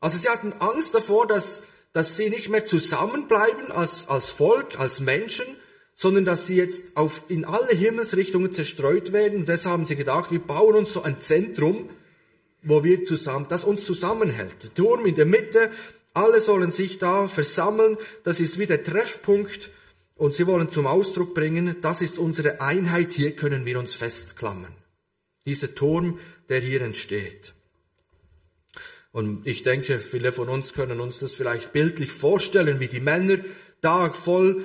Also 0.00 0.16
sie 0.16 0.30
hatten 0.30 0.54
Angst 0.54 0.94
davor, 0.94 1.26
dass, 1.26 1.64
dass 1.92 2.16
sie 2.16 2.30
nicht 2.30 2.48
mehr 2.48 2.64
zusammenbleiben 2.64 3.72
als, 3.72 4.08
als 4.08 4.30
Volk, 4.30 4.80
als 4.80 5.00
Menschen, 5.00 5.44
sondern 5.94 6.24
dass 6.24 6.46
sie 6.46 6.56
jetzt 6.56 6.96
auf, 6.96 7.24
in 7.28 7.44
alle 7.44 7.74
Himmelsrichtungen 7.74 8.54
zerstreut 8.54 9.12
werden. 9.12 9.40
Und 9.40 9.50
deshalb 9.50 9.74
haben 9.74 9.84
sie 9.84 9.96
gedacht, 9.96 10.30
wir 10.30 10.40
bauen 10.40 10.74
uns 10.74 10.94
so 10.94 11.02
ein 11.02 11.20
Zentrum, 11.20 11.90
wo 12.62 12.82
wir 12.82 13.04
zusammen, 13.04 13.44
das 13.50 13.64
uns 13.64 13.84
zusammenhält. 13.84 14.74
Turm 14.76 15.04
in 15.04 15.14
der 15.14 15.26
Mitte, 15.26 15.70
alle 16.14 16.40
sollen 16.40 16.72
sich 16.72 16.96
da 16.96 17.28
versammeln, 17.28 17.98
das 18.24 18.40
ist 18.40 18.58
wie 18.58 18.66
der 18.66 18.82
Treffpunkt 18.82 19.68
und 20.20 20.34
sie 20.34 20.46
wollen 20.46 20.70
zum 20.70 20.86
Ausdruck 20.86 21.34
bringen, 21.34 21.76
das 21.80 22.02
ist 22.02 22.18
unsere 22.18 22.60
Einheit, 22.60 23.10
hier 23.12 23.34
können 23.34 23.64
wir 23.64 23.78
uns 23.78 23.94
festklammern. 23.94 24.74
Dieser 25.46 25.74
Turm, 25.74 26.18
der 26.50 26.60
hier 26.60 26.82
entsteht. 26.82 27.54
Und 29.12 29.46
ich 29.46 29.62
denke, 29.62 29.98
viele 29.98 30.30
von 30.30 30.50
uns 30.50 30.74
können 30.74 31.00
uns 31.00 31.20
das 31.20 31.32
vielleicht 31.32 31.72
bildlich 31.72 32.12
vorstellen, 32.12 32.80
wie 32.80 32.88
die 32.88 33.00
Männer 33.00 33.38
da 33.80 34.12
voll 34.12 34.62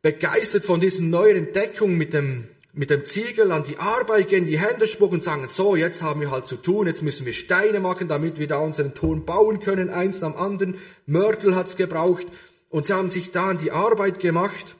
begeistert 0.00 0.64
von 0.64 0.80
dieser 0.80 1.02
neuen 1.02 1.36
Entdeckung 1.36 1.98
mit 1.98 2.14
dem, 2.14 2.48
mit 2.72 2.88
dem 2.88 3.04
Ziegel 3.04 3.52
an 3.52 3.64
die 3.64 3.76
Arbeit 3.76 4.30
gehen, 4.30 4.46
die 4.46 4.58
Hände 4.58 4.86
spucken 4.86 5.16
und 5.16 5.24
sagen, 5.24 5.44
so, 5.50 5.76
jetzt 5.76 6.02
haben 6.02 6.22
wir 6.22 6.30
halt 6.30 6.46
zu 6.46 6.56
tun, 6.56 6.86
jetzt 6.86 7.02
müssen 7.02 7.26
wir 7.26 7.34
Steine 7.34 7.80
machen, 7.80 8.08
damit 8.08 8.38
wir 8.38 8.48
da 8.48 8.56
unseren 8.56 8.94
Turm 8.94 9.26
bauen 9.26 9.60
können, 9.60 9.90
eins 9.90 10.22
am 10.22 10.34
anderen. 10.34 10.78
Mörtel 11.04 11.54
hat's 11.54 11.76
gebraucht. 11.76 12.26
Und 12.70 12.86
sie 12.86 12.94
haben 12.94 13.10
sich 13.10 13.32
da 13.32 13.50
an 13.50 13.58
die 13.58 13.70
Arbeit 13.70 14.18
gemacht. 14.18 14.76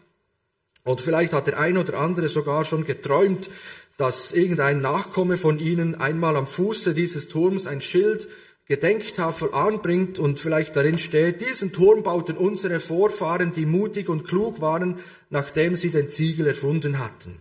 Und 0.85 1.01
vielleicht 1.01 1.33
hat 1.33 1.47
der 1.47 1.59
ein 1.59 1.79
oder 1.79 1.99
andere 1.99 2.29
sogar 2.29 2.65
schon 2.65 2.85
geträumt, 2.85 3.51
dass 3.97 4.33
irgendein 4.33 4.81
Nachkomme 4.81 5.37
von 5.37 5.59
ihnen 5.59 5.95
einmal 5.95 6.37
am 6.37 6.47
Fuße 6.47 6.95
dieses 6.95 7.29
Turms 7.29 7.67
ein 7.67 7.81
Schild 7.81 8.29
Gedenktafel 8.67 9.53
anbringt 9.53 10.19
und 10.19 10.41
vielleicht 10.41 10.75
darin 10.75 10.97
steht, 10.97 11.43
diesen 11.43 11.73
Turm 11.73 12.03
bauten 12.03 12.37
unsere 12.37 12.81
Vorfahren, 12.81 13.53
die 13.53 13.67
mutig 13.67 14.09
und 14.09 14.25
klug 14.27 14.63
waren, 14.63 14.99
nachdem 15.29 15.77
sie 15.77 15.91
den 15.91 16.11
Ziegel 16.11 16.47
erfunden 16.47 16.99
hatten. 16.99 17.41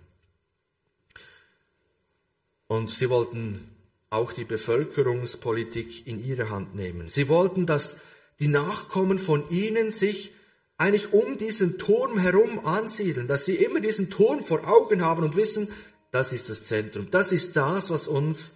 Und 2.67 2.91
sie 2.91 3.09
wollten 3.09 3.65
auch 4.09 4.33
die 4.33 4.43
Bevölkerungspolitik 4.43 6.05
in 6.07 6.23
ihre 6.23 6.49
Hand 6.49 6.75
nehmen. 6.75 7.09
Sie 7.09 7.29
wollten, 7.29 7.65
dass 7.65 8.01
die 8.39 8.49
Nachkommen 8.49 9.17
von 9.17 9.49
ihnen 9.49 9.91
sich 9.91 10.33
eigentlich 10.77 11.13
um 11.13 11.37
diesen 11.37 11.77
Turm 11.77 12.17
herum 12.17 12.65
ansiedeln, 12.65 13.27
dass 13.27 13.45
sie 13.45 13.55
immer 13.55 13.79
diesen 13.79 14.09
Turm 14.09 14.43
vor 14.43 14.67
Augen 14.67 15.03
haben 15.03 15.23
und 15.23 15.35
wissen, 15.35 15.67
das 16.11 16.33
ist 16.33 16.49
das 16.49 16.65
Zentrum, 16.65 17.09
das 17.11 17.31
ist 17.31 17.55
das, 17.55 17.89
was 17.89 18.07
uns 18.07 18.51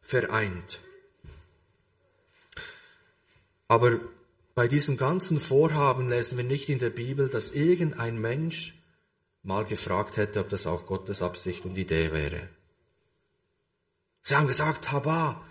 vereint. 0.00 0.80
Aber 3.68 4.00
bei 4.54 4.68
diesem 4.68 4.96
ganzen 4.96 5.38
Vorhaben 5.38 6.08
lesen 6.08 6.38
wir 6.38 6.44
nicht 6.44 6.68
in 6.68 6.78
der 6.78 6.90
Bibel, 6.90 7.28
dass 7.28 7.50
irgendein 7.50 8.20
Mensch 8.20 8.74
mal 9.42 9.64
gefragt 9.64 10.16
hätte, 10.16 10.40
ob 10.40 10.48
das 10.48 10.66
auch 10.66 10.86
Gottes 10.86 11.22
Absicht 11.22 11.64
und 11.64 11.76
Idee 11.76 12.12
wäre. 12.12 12.48
Sie 14.22 14.34
haben 14.34 14.48
gesagt, 14.48 14.90
Haba, 14.90 15.45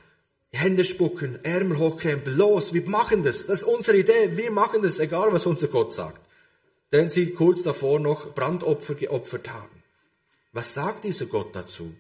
Hände 0.56 0.86
spucken, 0.86 1.40
Ärmel 1.44 1.78
hochkrempeln, 1.78 2.38
los, 2.38 2.74
wir 2.74 2.88
machen 2.90 3.24
das, 3.24 3.46
das 3.46 3.62
ist 3.62 3.68
unsere 3.68 3.98
Idee, 3.98 4.38
wir 4.38 4.52
machen 4.52 4.82
das, 4.82 5.00
egal 5.00 5.32
was 5.34 5.46
unser 5.46 5.68
Gott 5.68 5.94
sagt. 5.94 6.22
Denn 6.92 7.10
sie 7.10 7.32
kurz 7.32 7.64
davor 7.64 8.00
noch 8.00 8.34
Brandopfer 8.34 8.96
geopfert 8.96 9.50
haben. 9.50 9.84
Was 10.54 10.74
sagt 10.74 11.04
dieser 11.04 11.26
Gott 11.26 11.56
dazu? 11.56 11.94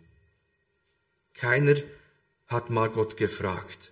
Keiner 1.33 1.75
hat 2.47 2.69
mal 2.69 2.89
Gott 2.89 3.17
gefragt. 3.17 3.91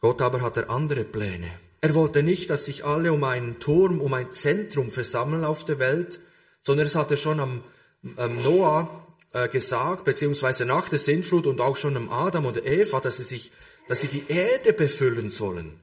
Gott 0.00 0.20
aber 0.22 0.40
hatte 0.40 0.68
andere 0.68 1.04
Pläne. 1.04 1.50
Er 1.80 1.94
wollte 1.94 2.22
nicht, 2.22 2.50
dass 2.50 2.64
sich 2.64 2.84
alle 2.84 3.12
um 3.12 3.22
einen 3.22 3.60
Turm, 3.60 4.00
um 4.00 4.12
ein 4.14 4.32
Zentrum 4.32 4.90
versammeln 4.90 5.44
auf 5.44 5.64
der 5.64 5.78
Welt, 5.78 6.18
sondern 6.62 6.86
es 6.86 6.96
hatte 6.96 7.16
schon 7.16 7.38
am, 7.38 7.62
am 8.16 8.42
Noah 8.42 9.07
äh, 9.32 9.48
gesagt, 9.48 10.04
beziehungsweise 10.04 10.64
nach 10.64 10.88
der 10.88 10.98
Sintflut 10.98 11.46
und 11.46 11.60
auch 11.60 11.76
schon 11.76 11.96
am 11.96 12.10
Adam 12.10 12.46
und 12.46 12.64
Eva, 12.64 13.00
dass 13.00 13.18
sie 13.18 13.24
sich, 13.24 13.52
dass 13.88 14.00
sie 14.00 14.08
die 14.08 14.24
Erde 14.28 14.72
befüllen 14.72 15.30
sollen 15.30 15.80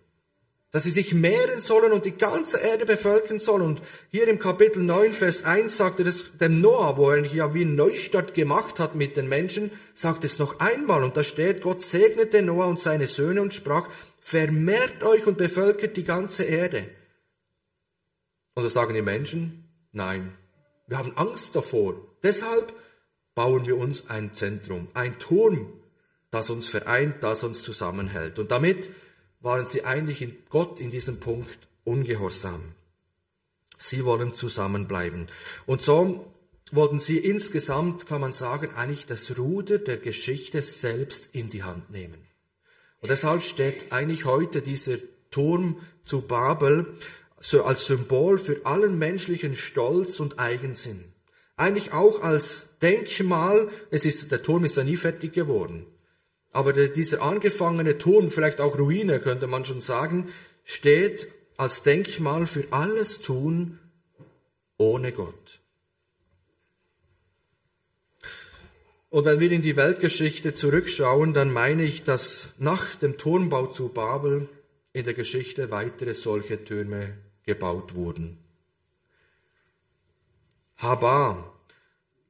dass 0.76 0.84
sie 0.84 0.92
sich 0.92 1.14
mehren 1.14 1.62
sollen 1.62 1.94
und 1.94 2.04
die 2.04 2.18
ganze 2.18 2.58
Erde 2.58 2.86
bevölkern 2.86 3.40
sollen. 3.40 3.62
Und 3.62 3.82
hier 4.12 4.28
im 4.28 4.40
Kapitel 4.40 4.84
9, 4.84 5.14
Vers 5.14 5.46
1 5.46 5.78
sagt 5.78 6.00
er 6.00 6.06
das 6.06 6.38
dem 6.38 6.60
Noah, 6.60 6.98
wo 6.98 7.12
er 7.12 7.24
ja 7.26 7.54
wie 7.54 7.62
einen 7.62 7.78
Neustart 7.78 8.34
gemacht 8.34 8.82
hat 8.82 8.94
mit 8.94 9.16
den 9.16 9.30
Menschen, 9.30 9.72
sagt 9.94 10.26
es 10.26 10.38
noch 10.38 10.60
einmal. 10.60 11.06
Und 11.06 11.16
da 11.16 11.24
steht, 11.24 11.62
Gott 11.62 11.82
segnete 11.82 12.42
Noah 12.42 12.68
und 12.68 12.82
seine 12.82 13.08
Söhne 13.08 13.42
und 13.42 13.54
sprach, 13.54 13.88
vermehrt 14.20 15.02
euch 15.02 15.26
und 15.26 15.38
bevölkert 15.38 15.96
die 15.96 16.04
ganze 16.04 16.44
Erde. 16.44 16.84
Und 18.56 18.64
da 18.64 18.68
sagen 18.68 18.96
die 18.96 19.02
Menschen, 19.02 19.70
nein, 19.94 20.38
wir 20.88 20.98
haben 20.98 21.16
Angst 21.16 21.56
davor. 21.56 21.96
Deshalb 22.22 22.74
bauen 23.36 23.68
wir 23.68 23.78
uns 23.78 24.10
ein 24.10 24.34
Zentrum, 24.34 24.88
ein 24.94 25.20
Turm, 25.20 25.72
das 26.32 26.50
uns 26.50 26.70
vereint, 26.70 27.22
das 27.22 27.44
uns 27.44 27.62
zusammenhält. 27.62 28.40
Und 28.40 28.52
damit 28.52 28.90
waren 29.42 29.68
sie 29.68 29.84
eigentlich 29.86 30.22
in 30.22 30.36
Gott 30.50 30.80
in 30.80 30.90
diesem 30.90 31.20
Punkt 31.20 31.68
ungehorsam. 31.84 32.74
Sie 33.78 34.06
wollen 34.06 34.34
zusammenbleiben. 34.34 35.28
Und 35.66 35.82
so 35.82 36.32
wollten 36.72 37.00
sie 37.00 37.18
insgesamt, 37.18 38.08
kann 38.08 38.22
man 38.22 38.34
sagen, 38.34 38.72
eigentlich 38.76 39.06
das 39.06 39.38
Ruder 39.38 39.78
der 39.78 39.98
Geschichte 39.98 40.62
selbst 40.62 41.30
in 41.34 41.50
die 41.50 41.64
Hand 41.64 41.92
nehmen. 41.92 42.26
Und 43.02 43.12
deshalb 43.12 43.44
steht 43.44 43.92
eigentlich 43.92 44.26
heute 44.26 44.62
dieser 44.62 44.98
Turm 45.30 45.80
zu 46.06 46.22
Babel 46.22 46.96
so 47.40 47.64
als 47.64 47.86
Symbol 47.86 48.40
für 48.40 48.66
allen 48.66 48.98
menschlichen 48.98 49.56
Stolz 49.56 50.20
und 50.20 50.40
Eigensinn. 50.40 51.04
Eigentlich 51.58 51.94
auch 51.94 52.22
als 52.22 52.75
Denkmal, 52.86 53.68
es 53.90 54.06
ist, 54.06 54.32
der 54.32 54.44
Turm 54.44 54.64
ist 54.64 54.78
ja 54.78 54.84
nie 54.84 54.96
fertig 54.96 55.34
geworden. 55.34 55.88
Aber 56.52 56.72
der, 56.72 56.90
dieser 56.90 57.24
angefangene 57.24 57.98
Turm, 57.98 58.30
vielleicht 58.30 58.62
auch 58.62 58.78
Ruine, 58.78 59.20
könnte 59.20 59.48
man 59.48 59.66
schon 59.66 59.82
sagen, 59.82 60.30
steht 60.64 61.28
als 61.58 61.82
Denkmal 61.82 62.46
für 62.46 62.66
alles 62.70 63.22
Tun 63.22 63.80
ohne 64.78 65.12
Gott. 65.12 65.62
Und 69.10 69.26
wenn 69.26 69.40
wir 69.40 69.52
in 69.52 69.64
die 69.64 69.78
Weltgeschichte 69.78 70.54
zurückschauen, 70.54 71.34
dann 71.34 71.52
meine 71.52 71.84
ich, 71.84 72.04
dass 72.04 72.54
nach 72.60 72.94
dem 72.96 73.18
Turmbau 73.18 73.66
zu 73.66 73.90
Babel 73.90 74.48
in 74.94 75.06
der 75.06 75.16
Geschichte 75.16 75.72
weitere 75.72 76.14
solche 76.14 76.64
Türme 76.64 77.18
gebaut 77.46 77.96
wurden. 77.96 78.38
Haba, 80.78 81.55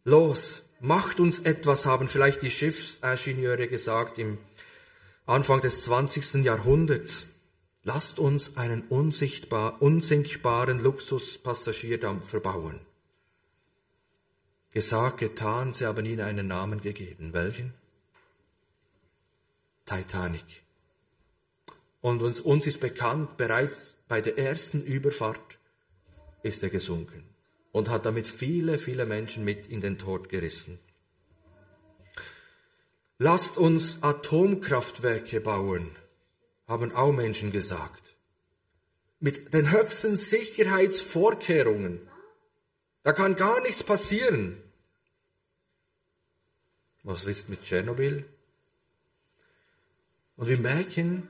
los, 0.05 0.65
Macht 0.85 1.19
uns 1.19 1.39
etwas, 1.39 1.87
haben 1.87 2.09
vielleicht 2.09 2.41
die 2.41 2.51
Schiffsingenieure 2.51 3.67
gesagt 3.67 4.19
im 4.19 4.37
Anfang 5.25 5.61
des 5.61 5.83
20. 5.85 6.45
Jahrhunderts. 6.45 7.27
Lasst 7.81 8.19
uns 8.19 8.57
einen 8.57 8.83
unsichtbar, 8.89 9.81
unsinkbaren 9.81 10.79
Luxusppassagierdampfer 10.79 12.39
bauen. 12.39 12.79
Gesagt, 14.71 15.17
getan, 15.19 15.73
sie 15.73 15.87
haben 15.87 16.05
ihnen 16.05 16.21
einen 16.21 16.47
Namen 16.47 16.81
gegeben. 16.81 17.33
Welchen? 17.33 17.73
Titanic. 19.85 20.63
Und 22.01 22.21
uns, 22.21 22.41
uns 22.41 22.67
ist 22.67 22.79
bekannt, 22.79 23.37
bereits 23.37 23.97
bei 24.07 24.21
der 24.21 24.37
ersten 24.37 24.83
Überfahrt 24.83 25.57
ist 26.43 26.61
er 26.61 26.69
gesunken 26.69 27.34
und 27.75 27.89
hat 27.89 28.05
damit 28.05 28.25
viele, 28.25 28.77
viele 28.77 29.05
Menschen 29.05 29.43
mit 29.43 29.67
in 29.67 29.81
den 29.81 29.97
Tod 29.97 30.29
gerissen. 30.29 30.79
Lasst 33.17 33.57
uns 33.57 34.01
Atomkraftwerke 34.01 35.41
bauen, 35.41 35.91
haben 36.69 36.95
auch 36.95 37.11
Menschen 37.11 37.51
gesagt. 37.51 38.15
Mit 39.19 39.53
den 39.53 39.73
höchsten 39.73 40.15
Sicherheitsvorkehrungen. 40.15 41.99
Da 43.03 43.11
kann 43.11 43.35
gar 43.35 43.59
nichts 43.63 43.83
passieren. 43.83 44.55
Was 47.03 47.25
ist 47.25 47.49
mit 47.49 47.61
Tschernobyl? 47.61 48.23
Und 50.37 50.47
wir 50.47 50.59
merken, 50.59 51.29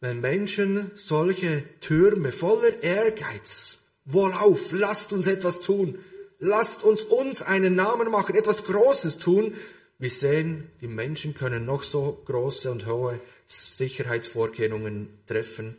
wenn 0.00 0.20
Menschen 0.20 0.90
solche 0.96 1.62
Türme 1.78 2.32
voller 2.32 2.82
Ehrgeiz 2.82 3.83
Wohlauf, 4.04 4.72
lasst 4.72 5.12
uns 5.12 5.26
etwas 5.26 5.60
tun. 5.60 5.98
Lasst 6.38 6.84
uns 6.84 7.04
uns 7.04 7.42
einen 7.42 7.74
Namen 7.74 8.10
machen, 8.10 8.34
etwas 8.34 8.64
Großes 8.64 9.18
tun. 9.18 9.54
Wir 9.98 10.10
sehen, 10.10 10.70
die 10.80 10.88
Menschen 10.88 11.34
können 11.34 11.64
noch 11.64 11.82
so 11.82 12.22
große 12.26 12.70
und 12.70 12.86
hohe 12.86 13.18
Sicherheitsvorkehrungen 13.46 15.08
treffen. 15.26 15.76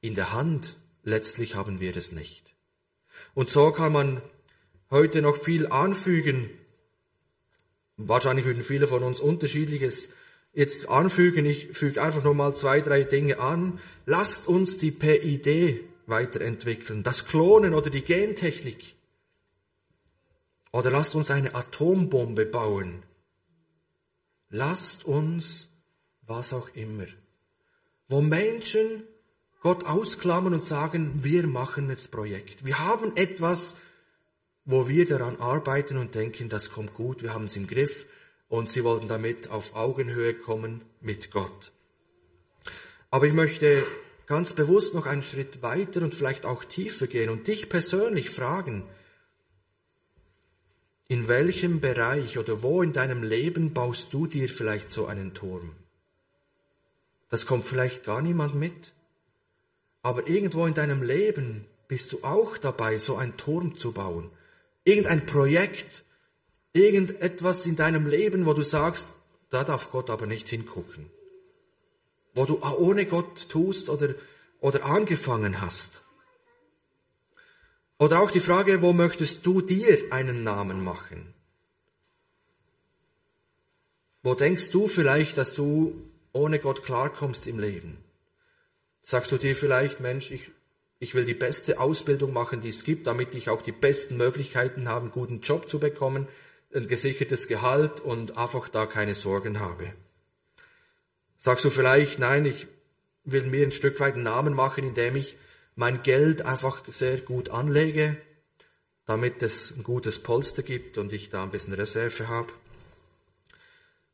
In 0.00 0.14
der 0.14 0.32
Hand 0.32 0.76
letztlich 1.02 1.54
haben 1.54 1.80
wir 1.80 1.96
es 1.96 2.12
nicht. 2.12 2.54
Und 3.34 3.50
so 3.50 3.70
kann 3.72 3.92
man 3.92 4.20
heute 4.90 5.22
noch 5.22 5.36
viel 5.36 5.66
anfügen. 5.68 6.50
Wahrscheinlich 7.96 8.44
würden 8.44 8.62
viele 8.62 8.86
von 8.86 9.02
uns 9.02 9.20
unterschiedliches 9.20 10.10
jetzt 10.52 10.88
anfügen. 10.88 11.46
Ich 11.46 11.68
füge 11.72 12.02
einfach 12.02 12.24
nur 12.24 12.34
mal 12.34 12.54
zwei, 12.54 12.80
drei 12.80 13.04
Dinge 13.04 13.38
an. 13.38 13.78
Lasst 14.04 14.48
uns 14.48 14.76
die 14.78 14.90
PID 14.90 15.80
weiterentwickeln, 16.12 17.02
das 17.02 17.26
Klonen 17.26 17.74
oder 17.74 17.90
die 17.90 18.02
Gentechnik. 18.02 18.94
Oder 20.70 20.92
lasst 20.92 21.16
uns 21.16 21.32
eine 21.32 21.56
Atombombe 21.56 22.46
bauen. 22.46 23.02
Lasst 24.48 25.04
uns 25.04 25.72
was 26.22 26.52
auch 26.52 26.68
immer. 26.74 27.06
Wo 28.08 28.20
Menschen 28.20 29.02
Gott 29.60 29.84
ausklammern 29.84 30.54
und 30.54 30.64
sagen, 30.64 31.24
wir 31.24 31.46
machen 31.46 31.88
das 31.88 32.08
Projekt. 32.08 32.64
Wir 32.64 32.78
haben 32.78 33.16
etwas, 33.16 33.76
wo 34.64 34.88
wir 34.88 35.06
daran 35.06 35.36
arbeiten 35.40 35.96
und 35.96 36.14
denken, 36.14 36.48
das 36.48 36.70
kommt 36.70 36.94
gut, 36.94 37.22
wir 37.22 37.34
haben 37.34 37.46
es 37.46 37.56
im 37.56 37.66
Griff 37.66 38.06
und 38.48 38.68
sie 38.68 38.84
wollten 38.84 39.08
damit 39.08 39.50
auf 39.50 39.74
Augenhöhe 39.74 40.34
kommen 40.34 40.82
mit 41.00 41.30
Gott. 41.30 41.72
Aber 43.10 43.26
ich 43.26 43.34
möchte 43.34 43.84
ganz 44.26 44.52
bewusst 44.52 44.94
noch 44.94 45.06
einen 45.06 45.22
Schritt 45.22 45.62
weiter 45.62 46.02
und 46.02 46.14
vielleicht 46.14 46.46
auch 46.46 46.64
tiefer 46.64 47.06
gehen 47.06 47.30
und 47.30 47.46
dich 47.46 47.68
persönlich 47.68 48.30
fragen, 48.30 48.84
in 51.08 51.28
welchem 51.28 51.80
Bereich 51.80 52.38
oder 52.38 52.62
wo 52.62 52.82
in 52.82 52.92
deinem 52.92 53.22
Leben 53.22 53.74
baust 53.74 54.14
du 54.14 54.26
dir 54.26 54.48
vielleicht 54.48 54.90
so 54.90 55.06
einen 55.06 55.34
Turm? 55.34 55.72
Das 57.28 57.46
kommt 57.46 57.64
vielleicht 57.64 58.04
gar 58.04 58.22
niemand 58.22 58.54
mit, 58.54 58.92
aber 60.02 60.26
irgendwo 60.26 60.66
in 60.66 60.74
deinem 60.74 61.02
Leben 61.02 61.66
bist 61.88 62.12
du 62.12 62.24
auch 62.24 62.56
dabei, 62.56 62.98
so 62.98 63.16
einen 63.16 63.36
Turm 63.36 63.76
zu 63.76 63.92
bauen. 63.92 64.30
Irgendein 64.84 65.26
Projekt, 65.26 66.04
irgendetwas 66.72 67.66
in 67.66 67.76
deinem 67.76 68.06
Leben, 68.06 68.46
wo 68.46 68.54
du 68.54 68.62
sagst, 68.62 69.10
da 69.50 69.64
darf 69.64 69.90
Gott 69.90 70.08
aber 70.08 70.26
nicht 70.26 70.48
hingucken. 70.48 71.10
Wo 72.34 72.44
du 72.44 72.60
ohne 72.62 73.06
Gott 73.06 73.48
tust 73.48 73.88
oder, 73.88 74.14
oder 74.60 74.84
angefangen 74.84 75.60
hast. 75.60 76.02
Oder 77.98 78.20
auch 78.20 78.30
die 78.30 78.40
Frage, 78.40 78.82
wo 78.82 78.92
möchtest 78.92 79.46
du 79.46 79.60
dir 79.60 79.96
einen 80.10 80.42
Namen 80.42 80.82
machen? 80.82 81.32
Wo 84.24 84.34
denkst 84.34 84.70
du 84.70 84.86
vielleicht, 84.86 85.36
dass 85.36 85.54
du 85.54 85.94
ohne 86.32 86.58
Gott 86.58 86.84
klarkommst 86.84 87.46
im 87.46 87.58
Leben? 87.58 87.98
Sagst 89.00 89.32
du 89.32 89.36
dir 89.36 89.56
vielleicht, 89.56 90.00
Mensch, 90.00 90.30
ich, 90.30 90.50
ich 91.00 91.14
will 91.14 91.24
die 91.24 91.34
beste 91.34 91.80
Ausbildung 91.80 92.32
machen, 92.32 92.60
die 92.60 92.68
es 92.68 92.84
gibt, 92.84 93.08
damit 93.08 93.34
ich 93.34 93.50
auch 93.50 93.62
die 93.62 93.72
besten 93.72 94.16
Möglichkeiten 94.16 94.88
habe, 94.88 95.02
einen 95.02 95.10
guten 95.10 95.40
Job 95.40 95.68
zu 95.68 95.80
bekommen, 95.80 96.28
ein 96.74 96.86
gesichertes 96.86 97.48
Gehalt 97.48 98.00
und 98.00 98.38
einfach 98.38 98.68
da 98.68 98.86
keine 98.86 99.14
Sorgen 99.16 99.60
habe. 99.60 99.92
Sagst 101.44 101.64
du 101.64 101.70
vielleicht, 101.70 102.20
nein, 102.20 102.44
ich 102.44 102.68
will 103.24 103.42
mir 103.42 103.66
ein 103.66 103.72
Stück 103.72 103.98
weit 103.98 104.14
einen 104.14 104.22
Namen 104.22 104.54
machen, 104.54 104.84
indem 104.84 105.16
ich 105.16 105.36
mein 105.74 106.04
Geld 106.04 106.42
einfach 106.42 106.84
sehr 106.86 107.16
gut 107.16 107.48
anlege, 107.48 108.16
damit 109.06 109.42
es 109.42 109.72
ein 109.76 109.82
gutes 109.82 110.20
Polster 110.20 110.62
gibt 110.62 110.98
und 110.98 111.12
ich 111.12 111.30
da 111.30 111.42
ein 111.42 111.50
bisschen 111.50 111.72
Reserve 111.72 112.28
habe. 112.28 112.52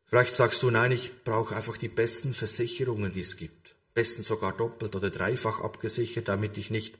Vielleicht 0.07 0.37
sagst 0.37 0.63
du, 0.63 0.71
nein, 0.71 0.91
ich 0.91 1.23
brauche 1.23 1.55
einfach 1.55 1.77
die 1.77 1.89
besten 1.91 2.33
Versicherungen, 2.33 3.13
die 3.13 3.21
es 3.21 3.37
gibt. 3.37 3.75
Besten 3.93 4.23
sogar 4.23 4.57
doppelt 4.57 4.97
oder 4.97 5.11
dreifach 5.11 5.61
abgesichert, 5.61 6.29
damit 6.29 6.57
ich 6.57 6.71
nicht 6.71 6.97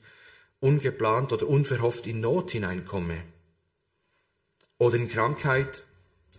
ungeplant 0.59 1.33
oder 1.33 1.47
unverhofft 1.47 2.05
in 2.05 2.19
Not 2.19 2.51
hineinkomme. 2.51 3.23
Oder 4.77 4.97
in 4.97 5.09
Krankheit, 5.09 5.85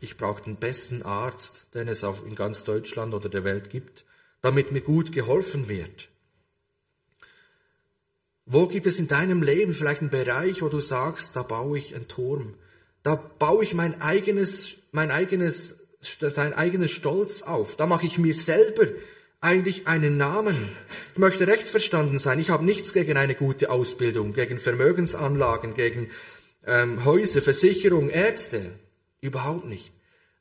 ich 0.00 0.16
brauche 0.16 0.42
den 0.42 0.56
besten 0.56 1.02
Arzt, 1.02 1.74
den 1.74 1.88
es 1.88 2.02
in 2.02 2.34
ganz 2.34 2.64
Deutschland 2.64 3.14
oder 3.14 3.28
der 3.28 3.44
Welt 3.44 3.70
gibt, 3.70 4.04
damit 4.42 4.72
mir 4.72 4.80
gut 4.80 5.12
geholfen 5.12 5.68
wird. 5.68 6.08
Wo 8.46 8.66
gibt 8.66 8.86
es 8.86 8.98
in 8.98 9.08
deinem 9.08 9.42
Leben 9.42 9.74
vielleicht 9.74 10.00
einen 10.00 10.10
Bereich, 10.10 10.62
wo 10.62 10.68
du 10.68 10.80
sagst, 10.80 11.36
da 11.36 11.42
baue 11.42 11.78
ich 11.78 11.94
einen 11.94 12.08
Turm, 12.08 12.54
da 13.02 13.14
baue 13.14 13.62
ich 13.62 13.74
mein 13.74 14.00
eigenes, 14.00 14.88
mein 14.92 15.10
eigenes, 15.10 15.76
dein 16.20 16.54
eigenes 16.54 16.90
Stolz 16.90 17.42
auf, 17.42 17.76
da 17.76 17.86
mache 17.86 18.06
ich 18.06 18.18
mir 18.18 18.34
selber 18.34 18.86
eigentlich 19.40 19.86
einen 19.86 20.16
Namen. 20.16 20.56
Ich 21.12 21.18
möchte 21.18 21.46
recht 21.46 21.68
verstanden 21.68 22.18
sein. 22.18 22.38
Ich 22.38 22.50
habe 22.50 22.64
nichts 22.64 22.92
gegen 22.92 23.16
eine 23.16 23.34
gute 23.34 23.70
Ausbildung, 23.70 24.32
gegen 24.32 24.58
Vermögensanlagen, 24.58 25.74
gegen 25.74 26.10
ähm, 26.66 27.04
Häuser, 27.04 27.40
Versicherung, 27.40 28.10
Ärzte. 28.10 28.66
Überhaupt 29.20 29.66
nicht. 29.66 29.92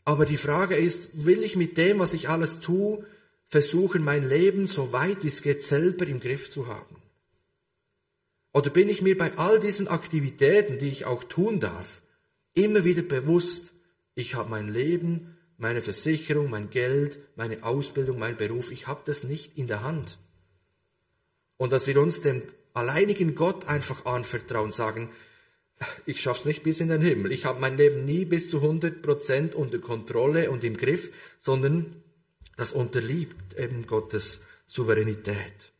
Aber 0.06 0.26
die 0.26 0.38
Frage 0.38 0.76
ist, 0.76 1.26
will 1.26 1.44
ich 1.44 1.56
mit 1.56 1.78
dem, 1.78 2.00
was 2.00 2.13
ich 2.13 2.30
alles 2.30 2.62
tue, 2.62 3.06
versuchen, 3.46 4.04
mein 4.04 4.28
Leben 4.28 4.68
so 4.68 4.94
weit 4.94 5.24
wie 5.24 5.28
es 5.28 5.42
geht 5.42 5.63
selber 5.63 6.08
im 6.08 6.20
Griff 6.20 6.52
zu 6.52 6.68
haben? 6.68 6.96
Oder 8.54 8.70
bin 8.70 8.89
ich 8.89 9.02
mir 9.02 9.18
bei 9.18 9.38
all 9.38 9.60
diesen 9.60 9.88
Aktivitäten, 9.88 10.78
die 10.80 10.89
ich 10.89 11.06
auch 11.06 11.24
tun 11.24 11.60
darf, 11.60 12.02
immer 12.54 12.84
wieder 12.84 13.04
bewusst, 13.04 13.74
ich 14.15 14.36
habe 14.36 14.50
mein 14.50 14.68
Leben, 14.68 15.38
meine 15.58 15.82
Versicherung, 15.82 16.50
mein 16.50 16.70
Geld, 16.70 17.20
meine 17.36 17.63
Ausbildung, 17.63 18.18
mein 18.18 18.38
Beruf, 18.38 18.72
ich 18.72 18.88
habe 18.88 19.02
das 19.06 19.24
nicht 19.24 19.58
in 19.58 19.68
der 19.68 19.84
Hand. 19.84 20.18
Und 21.58 21.72
dass 21.72 21.86
wir 21.88 22.02
uns 22.02 22.22
dem 22.22 22.42
alleinigen 22.74 23.36
Gott 23.36 23.68
einfach 23.68 24.06
anvertrauen, 24.06 24.72
sagen, 24.72 25.10
ich 26.06 26.22
schaff's 26.22 26.46
nicht 26.46 26.63
bis 26.63 26.80
in 26.80 26.89
den 26.89 27.02
Himmel. 27.02 27.32
Ich 27.32 27.46
habe 27.46 27.60
mein 27.60 27.78
Leben 27.78 28.06
nie 28.06 28.26
bis 28.26 28.50
zu 28.50 28.58
100 28.58 29.02
Prozent 29.02 29.56
unter 29.56 29.80
Kontrolle 29.80 30.52
und 30.52 30.63
im 30.63 30.78
Griff, 30.78 31.12
sondern 31.39 32.04
das 32.58 32.72
unterliebt 32.72 33.58
eben 33.58 33.88
Gottes 33.88 34.42
Souveränität. 34.65 35.72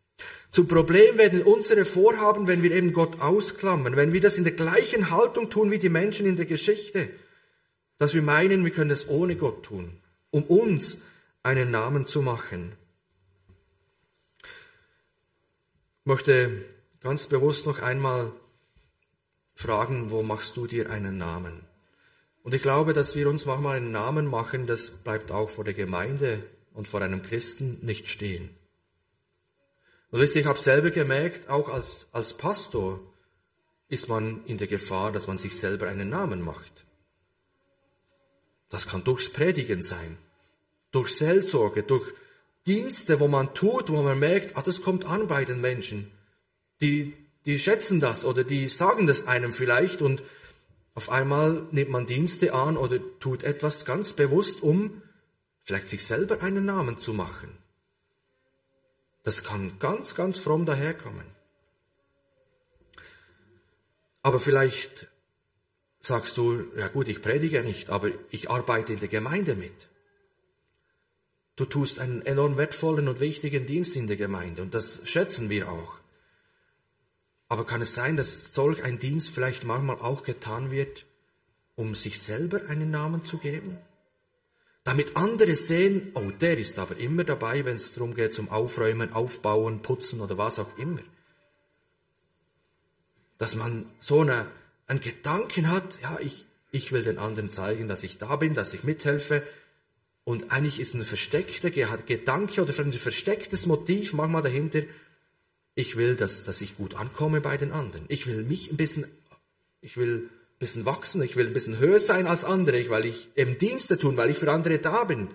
Zum 0.52 0.68
Problem 0.68 1.18
werden 1.18 1.44
unsere 1.44 1.86
Vorhaben, 1.86 2.48
wenn 2.48 2.64
wir 2.64 2.72
eben 2.72 2.94
Gott 2.94 3.22
ausklammern, 3.22 3.96
wenn 3.96 4.14
wir 4.14 4.22
das 4.22 4.38
in 4.38 4.44
der 4.44 4.54
gleichen 4.54 5.12
Haltung 5.12 5.50
tun 5.50 5.70
wie 5.70 5.80
die 5.80 5.90
Menschen 5.90 6.26
in 6.26 6.38
der 6.38 6.46
Geschichte, 6.46 7.10
dass 7.98 8.14
wir 8.14 8.22
meinen, 8.22 8.64
wir 8.64 8.72
können 8.72 8.92
es 8.92 9.10
ohne 9.10 9.36
Gott 9.36 9.64
tun, 9.66 9.98
um 10.32 10.44
uns 10.44 11.00
einen 11.44 11.70
Namen 11.70 12.08
zu 12.08 12.22
machen. 12.22 12.74
Ich 14.42 16.06
möchte 16.06 16.66
ganz 17.02 17.28
bewusst 17.28 17.68
noch 17.68 17.82
einmal 17.82 18.32
fragen, 19.60 20.10
wo 20.10 20.24
machst 20.24 20.56
du 20.56 20.68
dir 20.68 20.90
einen 20.90 21.18
Namen? 21.18 21.66
Und 22.44 22.54
ich 22.54 22.62
glaube, 22.62 22.94
dass 22.94 23.16
wir 23.16 23.28
uns 23.30 23.46
manchmal 23.46 23.76
einen 23.76 23.92
Namen 23.92 24.26
machen, 24.26 24.68
das 24.68 24.92
bleibt 24.92 25.32
auch 25.32 25.50
vor 25.50 25.66
der 25.66 25.74
Gemeinde 25.74 26.42
und 26.74 26.88
vor 26.88 27.02
einem 27.02 27.22
Christen 27.22 27.78
nicht 27.82 28.08
stehen. 28.08 28.56
Und 30.12 30.24
ich 30.24 30.46
habe 30.46 30.58
selber 30.58 30.92
gemerkt, 30.92 31.50
auch 31.50 31.68
als, 31.68 32.08
als 32.14 32.36
Pastor 32.36 33.02
ist 33.90 34.08
man 34.08 34.46
in 34.46 34.58
der 34.58 34.68
Gefahr, 34.68 35.12
dass 35.12 35.28
man 35.28 35.38
sich 35.38 35.60
selber 35.60 35.90
einen 35.90 36.10
Namen 36.10 36.42
macht. 36.42 36.86
Das 38.70 38.88
kann 38.88 39.04
durchs 39.04 39.30
Predigen 39.30 39.82
sein, 39.82 40.18
durch 40.92 41.18
Seelsorge, 41.18 41.84
durch 41.84 42.14
Dienste, 42.66 43.20
wo 43.20 43.28
man 43.28 43.54
tut, 43.54 43.90
wo 43.90 44.02
man 44.04 44.20
merkt, 44.20 44.56
ah, 44.56 44.62
das 44.62 44.82
kommt 44.82 45.06
an 45.06 45.28
bei 45.28 45.44
den 45.44 45.60
Menschen. 45.60 46.10
Die 46.80 47.14
die 47.46 47.60
schätzen 47.60 48.00
das 48.00 48.26
oder 48.26 48.44
die 48.44 48.68
sagen 48.68 49.08
das 49.08 49.28
einem 49.28 49.54
vielleicht 49.54 50.02
und 50.02 50.24
auf 50.94 51.10
einmal 51.10 51.68
nimmt 51.72 51.92
man 51.92 52.06
Dienste 52.06 52.54
an 52.54 52.76
oder 52.76 53.00
tut 53.20 53.44
etwas 53.44 53.86
ganz 53.86 54.14
bewusst, 54.14 54.62
um 54.62 55.02
vielleicht 55.64 55.88
sich 55.88 56.06
selber 56.06 56.42
einen 56.42 56.66
Namen 56.66 56.98
zu 56.98 57.14
machen. 57.14 57.58
Das 59.24 59.44
kann 59.44 59.78
ganz, 59.80 60.16
ganz 60.16 60.40
fromm 60.40 60.66
daherkommen. 60.66 61.26
Aber 64.22 64.40
vielleicht 64.40 65.08
sagst 66.02 66.38
du, 66.38 66.66
ja 66.78 66.88
gut, 66.88 67.08
ich 67.08 67.22
predige 67.22 67.64
nicht, 67.64 67.90
aber 67.90 68.10
ich 68.32 68.50
arbeite 68.50 68.94
in 68.94 69.00
der 69.00 69.10
Gemeinde 69.10 69.56
mit. 69.56 69.90
Du 71.56 71.66
tust 71.66 72.00
einen 72.00 72.22
enorm 72.24 72.58
wertvollen 72.58 73.08
und 73.08 73.20
wichtigen 73.20 73.66
Dienst 73.66 73.96
in 73.96 74.08
der 74.08 74.18
Gemeinde 74.18 74.62
und 74.62 74.74
das 74.74 75.02
schätzen 75.04 75.50
wir 75.50 75.70
auch. 75.70 75.99
Aber 77.50 77.66
kann 77.66 77.82
es 77.82 77.94
sein, 77.94 78.16
dass 78.16 78.54
solch 78.54 78.84
ein 78.84 79.00
Dienst 79.00 79.32
vielleicht 79.32 79.66
manchmal 79.66 79.98
auch 79.98 80.24
getan 80.24 80.72
wird, 80.72 81.06
um 81.76 81.96
sich 81.96 82.22
selber 82.22 82.62
einen 82.70 82.92
Namen 82.92 83.26
zu 83.26 83.38
geben? 83.38 83.78
Damit 84.86 85.18
andere 85.18 85.56
sehen, 85.56 86.12
oh, 86.14 86.32
der 86.32 86.58
ist 86.58 86.80
aber 86.80 86.96
immer 86.98 87.26
dabei, 87.26 87.66
wenn 87.66 87.76
es 87.76 87.94
darum 87.94 88.16
geht, 88.16 88.34
zum 88.34 88.50
Aufräumen, 88.50 89.12
Aufbauen, 89.12 89.82
Putzen 89.82 90.22
oder 90.22 90.38
was 90.38 90.60
auch 90.60 90.78
immer. 90.78 91.02
dass 93.40 93.56
man 93.56 93.86
so 94.00 94.22
eine, 94.22 94.46
einen 94.86 95.00
Gedanken 95.00 95.72
hat, 95.72 96.00
ja, 96.04 96.20
ich, 96.22 96.46
ich 96.72 96.92
will 96.92 97.02
den 97.02 97.18
anderen 97.18 97.50
zeigen, 97.50 97.88
dass 97.88 98.04
ich 98.04 98.20
da 98.20 98.36
bin, 98.36 98.54
dass 98.54 98.76
ich 98.76 98.84
mithelfe. 98.84 99.42
Und 100.26 100.52
eigentlich 100.52 100.80
ist 100.80 100.94
ein 100.94 101.04
versteckter 101.04 101.72
Gedanke 101.72 102.62
oder 102.62 102.78
ein 102.78 102.92
verstecktes 102.92 103.66
Motiv 103.66 104.14
manchmal 104.14 104.44
dahinter, 104.44 104.82
ich 105.76 105.96
will, 105.96 106.16
dass, 106.16 106.44
dass 106.44 106.62
ich 106.62 106.78
gut 106.78 106.96
ankomme 106.96 107.42
bei 107.42 107.58
den 107.58 107.72
anderen. 107.72 108.06
Ich 108.10 108.28
will 108.28 108.44
mich 108.44 108.72
ein 108.72 108.78
bisschen, 108.78 109.06
ich 109.82 109.98
will 109.98 110.30
ein 110.30 110.60
bisschen 110.60 110.86
wachsen, 110.86 111.22
ich 111.22 111.36
will 111.36 111.48
ein 111.48 111.54
bisschen 111.54 111.80
höher 111.80 112.00
sein 112.00 112.28
als 112.28 112.44
andere, 112.44 112.90
weil 112.90 113.06
ich 113.06 113.30
im 113.36 113.58
Dienste 113.58 113.98
tun, 113.98 114.18
weil 114.18 114.30
ich 114.30 114.40
für 114.40 114.52
andere 114.52 114.80
da 114.80 115.06
bin. 115.06 115.30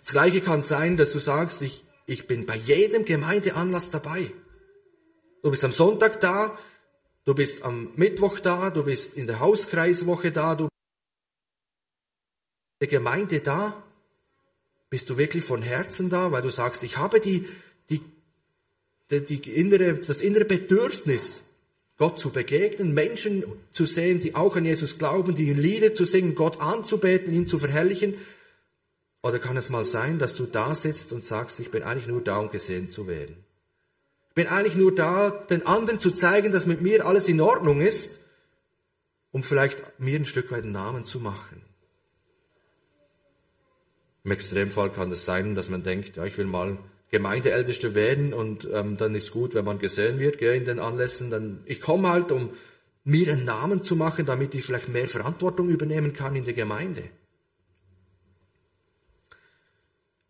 Das 0.00 0.12
Gleiche 0.12 0.40
kann 0.40 0.62
sein, 0.62 0.96
dass 0.96 1.12
du 1.12 1.18
sagst, 1.18 1.62
ich, 1.62 1.84
ich 2.06 2.26
bin 2.26 2.46
bei 2.46 2.56
jedem 2.56 3.04
Gemeindeanlass 3.04 3.90
dabei. 3.90 4.32
Du 5.42 5.50
bist 5.50 5.64
am 5.64 5.72
Sonntag 5.72 6.20
da, 6.20 6.56
du 7.24 7.34
bist 7.34 7.62
am 7.62 7.92
Mittwoch 7.96 8.38
da, 8.40 8.70
du 8.70 8.84
bist 8.84 9.16
in 9.16 9.26
der 9.26 9.40
Hauskreiswoche 9.40 10.32
da, 10.32 10.54
du 10.54 10.64
bist 10.64 10.72
in 12.80 12.88
der 12.88 12.98
Gemeinde 12.98 13.40
da. 13.40 13.82
Bist 14.90 15.10
du 15.10 15.18
wirklich 15.18 15.44
von 15.44 15.62
Herzen 15.62 16.08
da, 16.08 16.32
weil 16.32 16.42
du 16.42 16.50
sagst, 16.50 16.82
ich 16.82 16.96
habe 16.96 17.20
die, 17.20 17.46
die 17.90 18.00
innere, 19.10 19.94
das 19.94 20.20
innere 20.20 20.44
Bedürfnis, 20.44 21.44
Gott 21.96 22.20
zu 22.20 22.30
begegnen, 22.30 22.94
Menschen 22.94 23.44
zu 23.72 23.84
sehen, 23.84 24.20
die 24.20 24.34
auch 24.34 24.54
an 24.56 24.64
Jesus 24.64 24.98
glauben, 24.98 25.34
die 25.34 25.52
Lieder 25.52 25.94
zu 25.94 26.04
singen, 26.04 26.34
Gott 26.34 26.60
anzubeten, 26.60 27.34
ihn 27.34 27.46
zu 27.46 27.58
verherrlichen. 27.58 28.14
Oder 29.22 29.40
kann 29.40 29.56
es 29.56 29.70
mal 29.70 29.84
sein, 29.84 30.18
dass 30.18 30.36
du 30.36 30.46
da 30.46 30.74
sitzt 30.74 31.12
und 31.12 31.24
sagst, 31.24 31.58
ich 31.58 31.70
bin 31.70 31.82
eigentlich 31.82 32.06
nur 32.06 32.22
da, 32.22 32.38
um 32.38 32.50
gesehen 32.50 32.88
zu 32.88 33.08
werden? 33.08 33.36
bin 34.38 34.46
eigentlich 34.46 34.76
nur 34.76 34.94
da, 34.94 35.30
den 35.30 35.66
anderen 35.66 35.98
zu 35.98 36.12
zeigen, 36.12 36.52
dass 36.52 36.64
mit 36.64 36.80
mir 36.80 37.04
alles 37.04 37.28
in 37.28 37.40
Ordnung 37.40 37.80
ist, 37.80 38.20
um 39.32 39.42
vielleicht 39.42 39.98
mir 39.98 40.14
ein 40.14 40.26
Stück 40.26 40.52
weit 40.52 40.62
einen 40.62 40.70
Namen 40.70 41.04
zu 41.04 41.18
machen. 41.18 41.60
Im 44.22 44.30
Extremfall 44.30 44.92
kann 44.92 45.10
es 45.10 45.24
sein, 45.24 45.56
dass 45.56 45.70
man 45.70 45.82
denkt, 45.82 46.18
ja, 46.18 46.24
ich 46.24 46.38
will 46.38 46.46
mal 46.46 46.78
Gemeindeältester 47.10 47.94
werden 47.94 48.34
und 48.34 48.68
ähm, 48.72 48.96
dann 48.96 49.14
ist 49.14 49.32
gut, 49.32 49.54
wenn 49.54 49.64
man 49.64 49.78
gesehen 49.78 50.18
wird 50.18 50.38
gell, 50.38 50.56
in 50.56 50.64
den 50.64 50.78
Anlässen. 50.78 51.30
Dann, 51.30 51.60
ich 51.64 51.80
komme 51.80 52.08
halt, 52.08 52.30
um 52.32 52.50
mir 53.04 53.32
einen 53.32 53.44
Namen 53.44 53.82
zu 53.82 53.96
machen, 53.96 54.26
damit 54.26 54.54
ich 54.54 54.64
vielleicht 54.64 54.88
mehr 54.88 55.08
Verantwortung 55.08 55.70
übernehmen 55.70 56.12
kann 56.12 56.36
in 56.36 56.44
der 56.44 56.52
Gemeinde. 56.52 57.04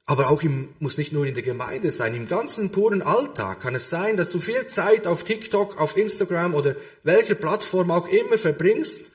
Aber 0.07 0.31
auch 0.31 0.43
im, 0.43 0.71
muss 0.79 0.97
nicht 0.97 1.13
nur 1.13 1.27
in 1.27 1.35
der 1.35 1.43
Gemeinde 1.43 1.91
sein, 1.91 2.15
im 2.15 2.29
ganzen 2.29 2.71
puren 2.71 3.03
Alltag 3.03 3.61
kann 3.61 3.75
es 3.75 3.91
sein, 3.91 4.17
dass 4.17 4.31
du 4.31 4.39
viel 4.39 4.67
Zeit 4.69 5.07
auf 5.07 5.25
TikTok, 5.25 5.79
auf 5.79 5.97
Instagram 5.97 6.55
oder 6.55 6.77
welcher 7.03 7.35
Plattform 7.35 7.91
auch 7.91 8.09
immer 8.09 8.39
verbringst 8.39 9.11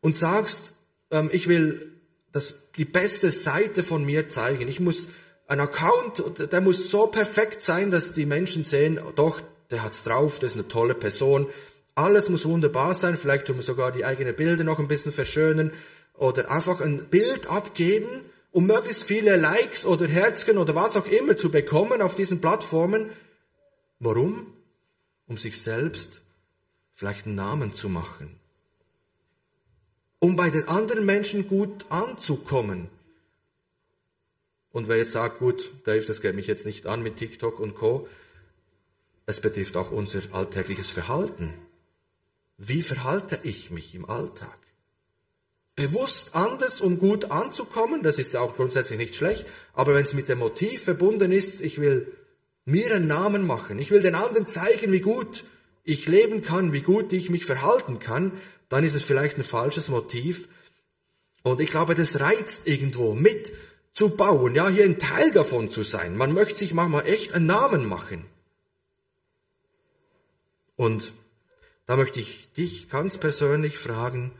und 0.00 0.16
sagst, 0.16 0.74
ähm, 1.10 1.28
ich 1.32 1.48
will 1.48 2.00
das, 2.30 2.70
die 2.78 2.86
beste 2.86 3.30
Seite 3.30 3.82
von 3.82 4.06
mir 4.06 4.28
zeigen. 4.28 4.68
Ich 4.68 4.80
muss 4.80 5.08
ein 5.48 5.60
Account, 5.60 6.52
der 6.52 6.60
muss 6.60 6.90
so 6.90 7.06
perfekt 7.06 7.62
sein, 7.62 7.90
dass 7.90 8.12
die 8.12 8.26
Menschen 8.26 8.64
sehen, 8.64 9.00
doch, 9.16 9.40
der 9.70 9.82
hat's 9.82 10.04
drauf, 10.04 10.38
der 10.38 10.48
ist 10.48 10.54
eine 10.54 10.68
tolle 10.68 10.94
Person. 10.94 11.46
Alles 11.94 12.28
muss 12.28 12.46
wunderbar 12.46 12.94
sein. 12.94 13.16
Vielleicht 13.16 13.46
tun 13.46 13.56
wir 13.56 13.62
sogar 13.62 13.92
die 13.92 14.04
eigenen 14.04 14.34
Bilder 14.34 14.64
noch 14.64 14.78
ein 14.78 14.88
bisschen 14.88 15.12
verschönen 15.12 15.72
oder 16.14 16.50
einfach 16.50 16.80
ein 16.80 17.06
Bild 17.08 17.48
abgeben, 17.48 18.24
um 18.50 18.66
möglichst 18.66 19.04
viele 19.04 19.36
Likes 19.36 19.86
oder 19.86 20.06
Herzchen 20.06 20.58
oder 20.58 20.74
was 20.74 20.96
auch 20.96 21.06
immer 21.06 21.36
zu 21.36 21.50
bekommen 21.50 22.02
auf 22.02 22.14
diesen 22.14 22.40
Plattformen. 22.40 23.10
Warum? 23.98 24.46
Um 25.26 25.36
sich 25.36 25.60
selbst 25.60 26.22
vielleicht 26.92 27.26
einen 27.26 27.34
Namen 27.34 27.74
zu 27.74 27.88
machen. 27.88 28.38
Um 30.18 30.36
bei 30.36 30.50
den 30.50 30.68
anderen 30.68 31.04
Menschen 31.04 31.48
gut 31.48 31.86
anzukommen. 31.88 32.88
Und 34.72 34.88
wer 34.88 34.96
jetzt 34.96 35.12
sagt, 35.12 35.38
gut, 35.38 35.70
Dave, 35.84 36.04
das 36.04 36.20
geht 36.20 36.34
mich 36.34 36.46
jetzt 36.46 36.66
nicht 36.66 36.86
an 36.86 37.02
mit 37.02 37.16
TikTok 37.16 37.60
und 37.60 37.74
Co., 37.74 38.08
es 39.24 39.40
betrifft 39.40 39.76
auch 39.76 39.92
unser 39.92 40.20
alltägliches 40.32 40.90
Verhalten. 40.90 41.54
Wie 42.58 42.82
verhalte 42.82 43.38
ich 43.44 43.70
mich 43.70 43.94
im 43.94 44.08
Alltag? 44.08 44.58
bewusst 45.74 46.34
anders, 46.34 46.80
um 46.80 46.98
gut 46.98 47.30
anzukommen. 47.30 48.02
Das 48.02 48.18
ist 48.18 48.34
ja 48.34 48.40
auch 48.40 48.56
grundsätzlich 48.56 48.98
nicht 48.98 49.14
schlecht. 49.14 49.46
Aber 49.72 49.94
wenn 49.94 50.04
es 50.04 50.14
mit 50.14 50.28
dem 50.28 50.38
Motiv 50.38 50.84
verbunden 50.84 51.32
ist, 51.32 51.60
ich 51.60 51.78
will 51.78 52.06
mir 52.64 52.94
einen 52.94 53.06
Namen 53.06 53.46
machen, 53.46 53.78
ich 53.78 53.90
will 53.90 54.02
den 54.02 54.14
anderen 54.14 54.46
zeigen, 54.46 54.92
wie 54.92 55.00
gut 55.00 55.44
ich 55.84 56.06
leben 56.06 56.42
kann, 56.42 56.72
wie 56.72 56.82
gut 56.82 57.12
ich 57.12 57.28
mich 57.28 57.44
verhalten 57.44 57.98
kann, 57.98 58.32
dann 58.68 58.84
ist 58.84 58.94
es 58.94 59.02
vielleicht 59.02 59.36
ein 59.36 59.44
falsches 59.44 59.88
Motiv. 59.88 60.48
Und 61.42 61.60
ich 61.60 61.70
glaube, 61.70 61.94
das 61.94 62.20
reizt 62.20 62.68
irgendwo 62.68 63.14
mit 63.14 63.52
zu 63.92 64.10
bauen, 64.10 64.54
ja, 64.54 64.68
hier 64.68 64.84
ein 64.84 64.98
Teil 64.98 65.32
davon 65.32 65.70
zu 65.70 65.82
sein. 65.82 66.16
Man 66.16 66.32
möchte 66.32 66.58
sich 66.58 66.72
manchmal 66.72 67.06
echt 67.06 67.32
einen 67.32 67.46
Namen 67.46 67.86
machen. 67.86 68.24
Und 70.76 71.12
da 71.86 71.96
möchte 71.96 72.20
ich 72.20 72.50
dich 72.52 72.88
ganz 72.88 73.18
persönlich 73.18 73.78
fragen, 73.78 74.32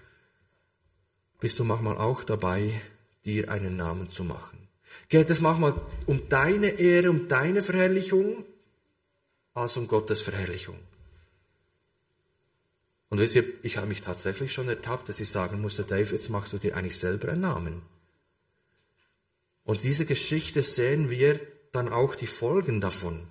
bist 1.41 1.59
du 1.59 1.65
manchmal 1.65 1.99
auch 1.99 2.25
dabei, 2.25 2.81
dir 3.25 3.51
einen 3.51 3.77
Namen 3.77 4.11
zu 4.11 4.25
machen. 4.25 4.69
Geht 5.09 5.31
es 5.31 5.41
manchmal 5.41 5.75
um 6.07 6.29
deine 6.29 6.69
Ehre, 6.69 7.11
um 7.11 7.29
deine 7.29 7.63
Verherrlichung, 7.63 8.45
als 9.55 9.77
um 9.77 9.87
Gottes 9.87 10.23
Verherrlichung? 10.23 10.79
Und 13.09 13.19
wisst 13.19 13.37
ihr, 13.37 13.45
ich 13.63 13.77
habe 13.77 13.89
mich 13.89 14.01
tatsächlich 14.01 14.53
schon 14.53 14.69
ertappt, 14.69 15.09
dass 15.09 15.21
ich 15.21 15.29
sagen 15.29 15.61
musste, 15.61 15.85
Dave, 15.85 16.11
jetzt 16.11 16.31
machst 16.31 16.55
du 16.55 16.59
dir 16.59 16.77
eigentlich 16.77 16.99
selber 16.99 17.29
einen 17.29 17.43
Namen. 17.43 17.83
Und 19.65 19.85
diese 19.85 20.07
Geschichte 20.07 20.63
sehen 20.63 21.11
wir 21.11 21.41
dann 21.73 21.89
auch 21.89 22.15
die 22.15 22.27
Folgen 22.27 22.81
davon. 22.81 23.29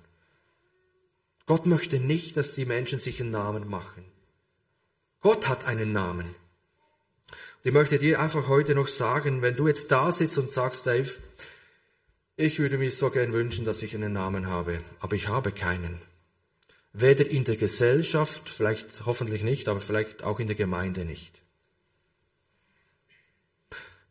Gott 1.46 1.66
möchte 1.66 1.98
nicht, 1.98 2.36
dass 2.36 2.54
die 2.54 2.64
Menschen 2.64 3.00
sich 3.00 3.20
einen 3.20 3.30
Namen 3.30 3.68
machen. 3.68 4.04
Gott 5.20 5.48
hat 5.48 5.66
einen 5.66 5.92
Namen. 5.92 6.34
Ich 7.62 7.72
möchte 7.72 7.98
dir 7.98 8.20
einfach 8.20 8.48
heute 8.48 8.74
noch 8.74 8.88
sagen, 8.88 9.42
wenn 9.42 9.56
du 9.56 9.68
jetzt 9.68 9.92
da 9.92 10.10
sitzt 10.10 10.38
und 10.38 10.50
sagst, 10.50 10.86
Dave, 10.86 11.10
ich 12.36 12.58
würde 12.58 12.78
mir 12.78 12.90
so 12.90 13.10
gern 13.10 13.32
wünschen, 13.32 13.64
dass 13.64 13.82
ich 13.82 13.94
einen 13.94 14.12
Namen 14.12 14.46
habe, 14.46 14.80
aber 15.00 15.14
ich 15.14 15.28
habe 15.28 15.52
keinen. 15.52 16.00
Weder 16.92 17.26
in 17.28 17.44
der 17.44 17.56
Gesellschaft, 17.56 18.48
vielleicht 18.48 19.06
hoffentlich 19.06 19.42
nicht, 19.42 19.68
aber 19.68 19.80
vielleicht 19.80 20.24
auch 20.24 20.40
in 20.40 20.46
der 20.46 20.56
Gemeinde 20.56 21.04
nicht. 21.04 21.41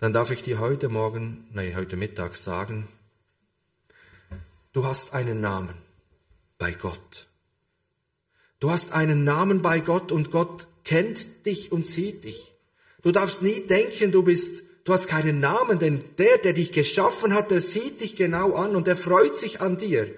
Dann 0.01 0.13
darf 0.13 0.31
ich 0.31 0.41
dir 0.41 0.59
heute 0.59 0.89
Morgen, 0.89 1.45
nein, 1.53 1.75
heute 1.75 1.95
Mittag 1.95 2.33
sagen, 2.33 2.87
du 4.73 4.83
hast 4.83 5.13
einen 5.13 5.41
Namen 5.41 5.75
bei 6.57 6.71
Gott. 6.71 7.27
Du 8.59 8.71
hast 8.71 8.93
einen 8.93 9.23
Namen 9.23 9.61
bei 9.61 9.79
Gott 9.79 10.11
und 10.11 10.31
Gott 10.31 10.67
kennt 10.83 11.45
dich 11.45 11.71
und 11.71 11.85
sieht 11.85 12.23
dich. 12.23 12.51
Du 13.03 13.11
darfst 13.11 13.43
nie 13.43 13.61
denken, 13.67 14.11
du 14.11 14.23
bist, 14.23 14.63
du 14.85 14.93
hast 14.93 15.05
keinen 15.05 15.39
Namen, 15.39 15.77
denn 15.77 16.03
der, 16.17 16.39
der 16.39 16.53
dich 16.53 16.71
geschaffen 16.71 17.35
hat, 17.35 17.51
der 17.51 17.61
sieht 17.61 18.01
dich 18.01 18.15
genau 18.15 18.55
an 18.55 18.75
und 18.75 18.87
der 18.87 18.97
freut 18.97 19.37
sich 19.37 19.61
an 19.61 19.77
dir. 19.77 20.09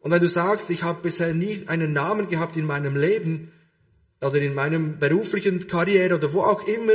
Und 0.00 0.10
wenn 0.10 0.20
du 0.20 0.28
sagst, 0.28 0.68
ich 0.68 0.82
habe 0.82 1.00
bisher 1.00 1.32
nie 1.32 1.64
einen 1.66 1.94
Namen 1.94 2.28
gehabt 2.28 2.58
in 2.58 2.66
meinem 2.66 2.94
Leben 2.94 3.50
oder 4.20 4.36
in 4.36 4.52
meinem 4.52 4.98
beruflichen 4.98 5.66
Karriere 5.66 6.16
oder 6.16 6.34
wo 6.34 6.42
auch 6.42 6.68
immer, 6.68 6.92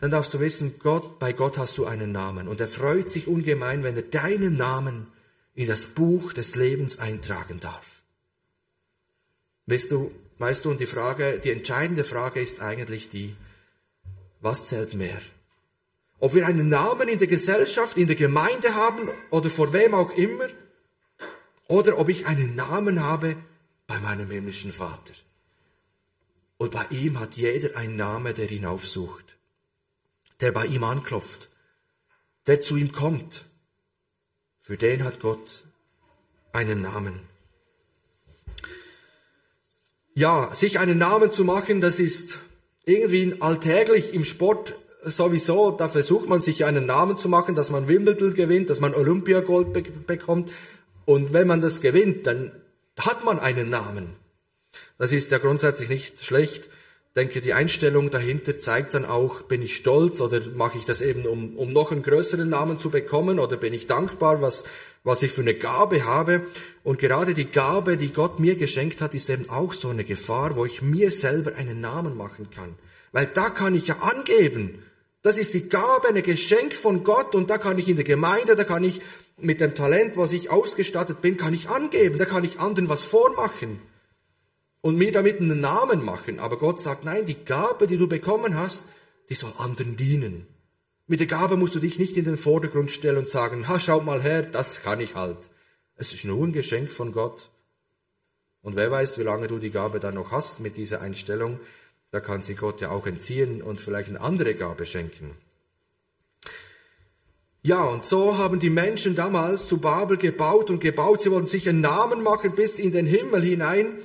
dann 0.00 0.10
darfst 0.10 0.32
du 0.32 0.40
wissen, 0.40 0.78
Gott, 0.78 1.18
bei 1.18 1.32
Gott 1.32 1.58
hast 1.58 1.76
du 1.78 1.84
einen 1.84 2.10
Namen 2.10 2.48
und 2.48 2.60
er 2.60 2.68
freut 2.68 3.10
sich 3.10 3.28
ungemein, 3.28 3.82
wenn 3.84 3.96
er 3.96 4.02
deinen 4.02 4.56
Namen 4.56 5.06
in 5.54 5.66
das 5.66 5.88
Buch 5.88 6.32
des 6.32 6.56
Lebens 6.56 6.98
eintragen 6.98 7.60
darf. 7.60 8.02
Weißt 9.66 9.90
du, 9.92 10.10
weißt 10.38 10.64
du, 10.64 10.70
und 10.70 10.80
die 10.80 10.86
Frage, 10.86 11.38
die 11.38 11.50
entscheidende 11.50 12.04
Frage 12.04 12.40
ist 12.40 12.60
eigentlich 12.60 13.08
die, 13.08 13.36
was 14.40 14.64
zählt 14.64 14.94
mehr? 14.94 15.20
Ob 16.18 16.34
wir 16.34 16.46
einen 16.46 16.68
Namen 16.68 17.08
in 17.08 17.18
der 17.18 17.28
Gesellschaft, 17.28 17.96
in 17.96 18.06
der 18.06 18.16
Gemeinde 18.16 18.74
haben 18.74 19.08
oder 19.30 19.50
vor 19.50 19.72
wem 19.72 19.94
auch 19.94 20.16
immer, 20.16 20.48
oder 21.68 21.98
ob 21.98 22.08
ich 22.08 22.26
einen 22.26 22.56
Namen 22.56 23.02
habe 23.04 23.36
bei 23.86 23.98
meinem 24.00 24.30
himmlischen 24.30 24.72
Vater. 24.72 25.14
Und 26.56 26.72
bei 26.72 26.84
ihm 26.90 27.20
hat 27.20 27.34
jeder 27.34 27.76
einen 27.76 27.96
Namen, 27.96 28.34
der 28.34 28.50
ihn 28.50 28.66
aufsucht, 28.66 29.36
der 30.40 30.52
bei 30.52 30.66
ihm 30.66 30.84
anklopft, 30.84 31.48
der 32.46 32.60
zu 32.60 32.76
ihm 32.76 32.92
kommt. 32.92 33.44
Für 34.60 34.76
den 34.76 35.04
hat 35.04 35.20
Gott 35.20 35.66
einen 36.52 36.82
Namen. 36.82 37.20
Ja, 40.14 40.54
sich 40.54 40.78
einen 40.78 40.98
Namen 40.98 41.30
zu 41.32 41.44
machen, 41.44 41.80
das 41.80 41.98
ist 41.98 42.40
irgendwie 42.84 43.36
alltäglich 43.40 44.12
im 44.14 44.24
Sport 44.24 44.74
sowieso, 45.02 45.70
da 45.70 45.88
versucht 45.88 46.28
man 46.28 46.40
sich 46.40 46.64
einen 46.64 46.86
Namen 46.86 47.16
zu 47.16 47.28
machen, 47.28 47.54
dass 47.54 47.70
man 47.70 47.88
Wimbledon 47.88 48.34
gewinnt, 48.34 48.70
dass 48.70 48.80
man 48.80 48.94
Olympiagold 48.94 49.72
be 49.72 49.82
bekommt. 49.82 50.50
Und 51.04 51.32
wenn 51.32 51.46
man 51.46 51.60
das 51.60 51.80
gewinnt, 51.80 52.26
dann 52.26 52.52
hat 52.98 53.24
man 53.24 53.38
einen 53.38 53.70
Namen. 53.70 54.16
Das 54.98 55.12
ist 55.12 55.30
ja 55.30 55.38
grundsätzlich 55.38 55.88
nicht 55.88 56.24
schlecht. 56.24 56.68
Denke, 57.16 57.40
die 57.40 57.54
Einstellung 57.54 58.10
dahinter 58.10 58.60
zeigt 58.60 58.94
dann 58.94 59.04
auch, 59.04 59.42
bin 59.42 59.62
ich 59.62 59.74
stolz 59.74 60.20
oder 60.20 60.40
mache 60.54 60.78
ich 60.78 60.84
das 60.84 61.00
eben, 61.00 61.26
um, 61.26 61.56
um 61.56 61.72
noch 61.72 61.90
einen 61.90 62.04
größeren 62.04 62.48
Namen 62.48 62.78
zu 62.78 62.90
bekommen 62.90 63.40
oder 63.40 63.56
bin 63.56 63.72
ich 63.72 63.88
dankbar, 63.88 64.40
was, 64.40 64.62
was 65.02 65.24
ich 65.24 65.32
für 65.32 65.40
eine 65.40 65.54
Gabe 65.54 66.04
habe. 66.04 66.42
Und 66.84 67.00
gerade 67.00 67.34
die 67.34 67.50
Gabe, 67.50 67.96
die 67.96 68.12
Gott 68.12 68.38
mir 68.38 68.54
geschenkt 68.54 69.00
hat, 69.00 69.12
ist 69.14 69.28
eben 69.28 69.50
auch 69.50 69.72
so 69.72 69.88
eine 69.88 70.04
Gefahr, 70.04 70.54
wo 70.54 70.64
ich 70.64 70.82
mir 70.82 71.10
selber 71.10 71.56
einen 71.56 71.80
Namen 71.80 72.16
machen 72.16 72.48
kann. 72.54 72.76
Weil 73.10 73.26
da 73.26 73.50
kann 73.50 73.74
ich 73.74 73.88
ja 73.88 73.96
angeben. 73.96 74.84
Das 75.22 75.36
ist 75.36 75.54
die 75.54 75.68
Gabe, 75.68 76.08
ein 76.08 76.22
Geschenk 76.22 76.74
von 76.74 77.02
Gott 77.02 77.34
und 77.34 77.50
da 77.50 77.58
kann 77.58 77.76
ich 77.80 77.88
in 77.88 77.96
der 77.96 78.04
Gemeinde, 78.04 78.54
da 78.54 78.62
kann 78.62 78.84
ich 78.84 79.00
mit 79.36 79.60
dem 79.60 79.74
Talent, 79.74 80.16
was 80.16 80.30
ich 80.30 80.52
ausgestattet 80.52 81.20
bin, 81.22 81.36
kann 81.36 81.54
ich 81.54 81.68
angeben, 81.68 82.18
da 82.18 82.24
kann 82.24 82.44
ich 82.44 82.60
anderen 82.60 82.88
was 82.88 83.02
vormachen 83.02 83.80
und 84.82 84.96
mir 84.96 85.12
damit 85.12 85.40
einen 85.40 85.60
Namen 85.60 86.04
machen. 86.04 86.38
Aber 86.38 86.58
Gott 86.58 86.80
sagt, 86.80 87.04
nein, 87.04 87.26
die 87.26 87.44
Gabe, 87.44 87.86
die 87.86 87.98
du 87.98 88.08
bekommen 88.08 88.56
hast, 88.56 88.86
die 89.28 89.34
soll 89.34 89.52
anderen 89.58 89.96
dienen. 89.96 90.46
Mit 91.06 91.20
der 91.20 91.26
Gabe 91.26 91.56
musst 91.56 91.74
du 91.74 91.80
dich 91.80 91.98
nicht 91.98 92.16
in 92.16 92.24
den 92.24 92.36
Vordergrund 92.36 92.90
stellen 92.90 93.18
und 93.18 93.28
sagen, 93.28 93.68
ha, 93.68 93.80
schaut 93.80 94.04
mal 94.04 94.22
her, 94.22 94.42
das 94.42 94.82
kann 94.82 95.00
ich 95.00 95.14
halt. 95.14 95.50
Es 95.96 96.12
ist 96.12 96.24
nur 96.24 96.46
ein 96.46 96.52
Geschenk 96.52 96.92
von 96.92 97.12
Gott. 97.12 97.50
Und 98.62 98.76
wer 98.76 98.90
weiß, 98.90 99.18
wie 99.18 99.22
lange 99.22 99.48
du 99.48 99.58
die 99.58 99.70
Gabe 99.70 100.00
dann 100.00 100.14
noch 100.14 100.30
hast 100.30 100.60
mit 100.60 100.76
dieser 100.76 101.00
Einstellung, 101.00 101.58
da 102.10 102.20
kann 102.20 102.42
sie 102.42 102.54
Gott 102.54 102.80
ja 102.80 102.90
auch 102.90 103.06
entziehen 103.06 103.62
und 103.62 103.80
vielleicht 103.80 104.08
eine 104.08 104.20
andere 104.20 104.54
Gabe 104.54 104.86
schenken. 104.86 105.36
Ja, 107.62 107.84
und 107.84 108.06
so 108.06 108.38
haben 108.38 108.58
die 108.58 108.70
Menschen 108.70 109.14
damals 109.14 109.68
zu 109.68 109.78
Babel 109.78 110.16
gebaut 110.16 110.70
und 110.70 110.80
gebaut. 110.80 111.20
Sie 111.20 111.30
wollten 111.30 111.46
sich 111.46 111.68
einen 111.68 111.82
Namen 111.82 112.22
machen 112.22 112.52
bis 112.52 112.78
in 112.78 112.90
den 112.90 113.06
Himmel 113.06 113.42
hinein. 113.42 113.98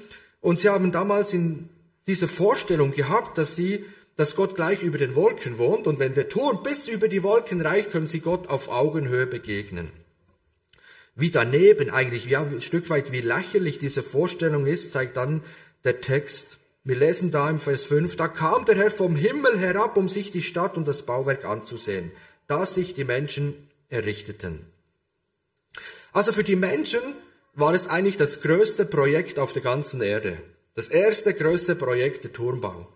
Und 0.45 0.59
sie 0.59 0.69
haben 0.69 0.91
damals 0.91 1.33
in 1.33 1.69
diese 2.07 2.27
Vorstellung 2.27 2.91
gehabt, 2.91 3.37
dass 3.37 3.55
sie, 3.55 3.83
dass 4.15 4.35
Gott 4.35 4.55
gleich 4.55 4.83
über 4.83 4.97
den 4.97 5.15
Wolken 5.15 5.57
wohnt. 5.57 5.87
Und 5.87 5.97
wenn 5.97 6.13
der 6.13 6.29
Turm 6.29 6.61
bis 6.61 6.87
über 6.87 7.07
die 7.07 7.23
Wolken 7.23 7.61
reicht, 7.61 7.91
können 7.91 8.07
sie 8.07 8.19
Gott 8.19 8.47
auf 8.49 8.69
Augenhöhe 8.69 9.25
begegnen. 9.25 9.89
Wie 11.15 11.31
daneben 11.31 11.89
eigentlich, 11.89 12.25
ja, 12.25 12.41
ein 12.41 12.61
Stück 12.61 12.89
weit 12.89 13.11
wie 13.11 13.21
lächerlich 13.21 13.79
diese 13.79 14.03
Vorstellung 14.03 14.67
ist, 14.67 14.91
zeigt 14.91 15.17
dann 15.17 15.41
der 15.83 16.01
Text. 16.01 16.59
Wir 16.83 16.97
lesen 16.97 17.31
da 17.31 17.49
im 17.49 17.59
Vers 17.59 17.81
5, 17.83 18.15
da 18.15 18.27
kam 18.27 18.65
der 18.65 18.75
Herr 18.75 18.91
vom 18.91 19.15
Himmel 19.15 19.57
herab, 19.57 19.97
um 19.97 20.07
sich 20.07 20.29
die 20.29 20.43
Stadt 20.43 20.77
und 20.77 20.87
das 20.87 21.01
Bauwerk 21.03 21.45
anzusehen 21.45 22.11
das 22.47 22.75
sich 22.75 22.93
die 22.93 23.03
Menschen 23.03 23.53
errichteten. 23.89 24.65
Also 26.11 26.31
für 26.31 26.43
die 26.43 26.55
Menschen 26.55 27.01
war 27.55 27.73
es 27.73 27.87
eigentlich 27.87 28.17
das 28.17 28.41
größte 28.41 28.85
Projekt 28.85 29.39
auf 29.39 29.53
der 29.53 29.61
ganzen 29.61 30.01
Erde. 30.01 30.37
Das 30.75 30.87
erste 30.87 31.33
größte 31.33 31.75
Projekt 31.75 32.23
der 32.23 32.33
Turmbau. 32.33 32.87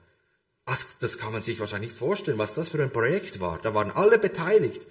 Das 0.99 1.17
kann 1.17 1.31
man 1.31 1.41
sich 1.41 1.59
wahrscheinlich 1.59 1.91
vorstellen, 1.91 2.37
was 2.37 2.53
das 2.53 2.69
für 2.69 2.83
ein 2.83 2.91
Projekt 2.91 3.39
war. 3.39 3.59
Da 3.63 3.73
waren 3.73 3.91
alle 3.91 4.19
beteiligt. 4.19 4.85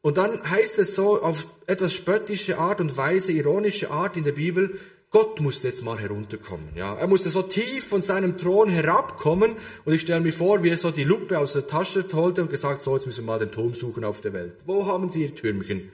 Und 0.00 0.18
dann 0.18 0.48
heißt 0.48 0.78
es 0.78 0.94
so 0.94 1.20
auf 1.20 1.46
etwas 1.66 1.92
spöttische 1.92 2.58
Art 2.58 2.80
und 2.80 2.96
Weise, 2.96 3.32
ironische 3.32 3.90
Art 3.90 4.16
in 4.16 4.24
der 4.24 4.32
Bibel, 4.32 4.78
Gott 5.10 5.40
musste 5.40 5.68
jetzt 5.68 5.82
mal 5.82 5.98
herunterkommen. 5.98 6.68
Ja, 6.76 6.94
er 6.94 7.06
musste 7.06 7.30
so 7.30 7.40
tief 7.42 7.88
von 7.88 8.02
seinem 8.02 8.36
Thron 8.36 8.68
herabkommen 8.68 9.56
und 9.86 9.92
ich 9.94 10.02
stelle 10.02 10.20
mir 10.20 10.32
vor, 10.32 10.62
wie 10.62 10.68
er 10.68 10.76
so 10.76 10.90
die 10.90 11.04
Lupe 11.04 11.38
aus 11.38 11.54
der 11.54 11.66
Tasche 11.66 12.04
holte 12.12 12.42
und 12.42 12.50
gesagt, 12.50 12.82
so 12.82 12.94
jetzt 12.94 13.06
müssen 13.06 13.24
wir 13.24 13.32
mal 13.32 13.38
den 13.38 13.50
Turm 13.50 13.74
suchen 13.74 14.04
auf 14.04 14.20
der 14.20 14.34
Welt. 14.34 14.52
Wo 14.66 14.86
haben 14.86 15.10
Sie 15.10 15.22
Ihr 15.22 15.34
Türmchen 15.34 15.90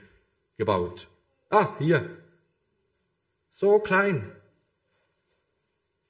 gebaut? 0.57 1.07
Ah, 1.49 1.69
hier. 1.79 2.09
So 3.57 3.79
klein. 3.79 4.29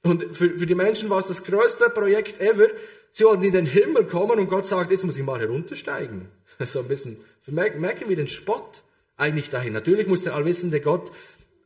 Und 0.02 0.36
für, 0.36 0.58
für 0.58 0.66
die 0.66 0.74
Menschen 0.74 1.10
war 1.10 1.20
es 1.20 1.28
das 1.28 1.44
größte 1.44 1.90
Projekt 1.90 2.40
ever. 2.40 2.66
Sie 3.12 3.22
wollten 3.24 3.44
in 3.44 3.52
den 3.52 3.66
Himmel 3.66 4.04
kommen 4.04 4.40
und 4.40 4.48
Gott 4.48 4.66
sagt, 4.66 4.90
jetzt 4.90 5.04
muss 5.04 5.16
ich 5.16 5.24
mal 5.24 5.38
heruntersteigen. 5.38 6.28
So 6.64 6.80
ein 6.80 6.88
bisschen, 6.88 7.18
merken 7.46 8.08
wir 8.08 8.16
den 8.16 8.28
Spott 8.28 8.82
eigentlich 9.18 9.50
dahin. 9.50 9.74
Natürlich 9.74 10.08
muss 10.08 10.22
der 10.22 10.34
allwissende 10.34 10.80
Gott 10.80 11.12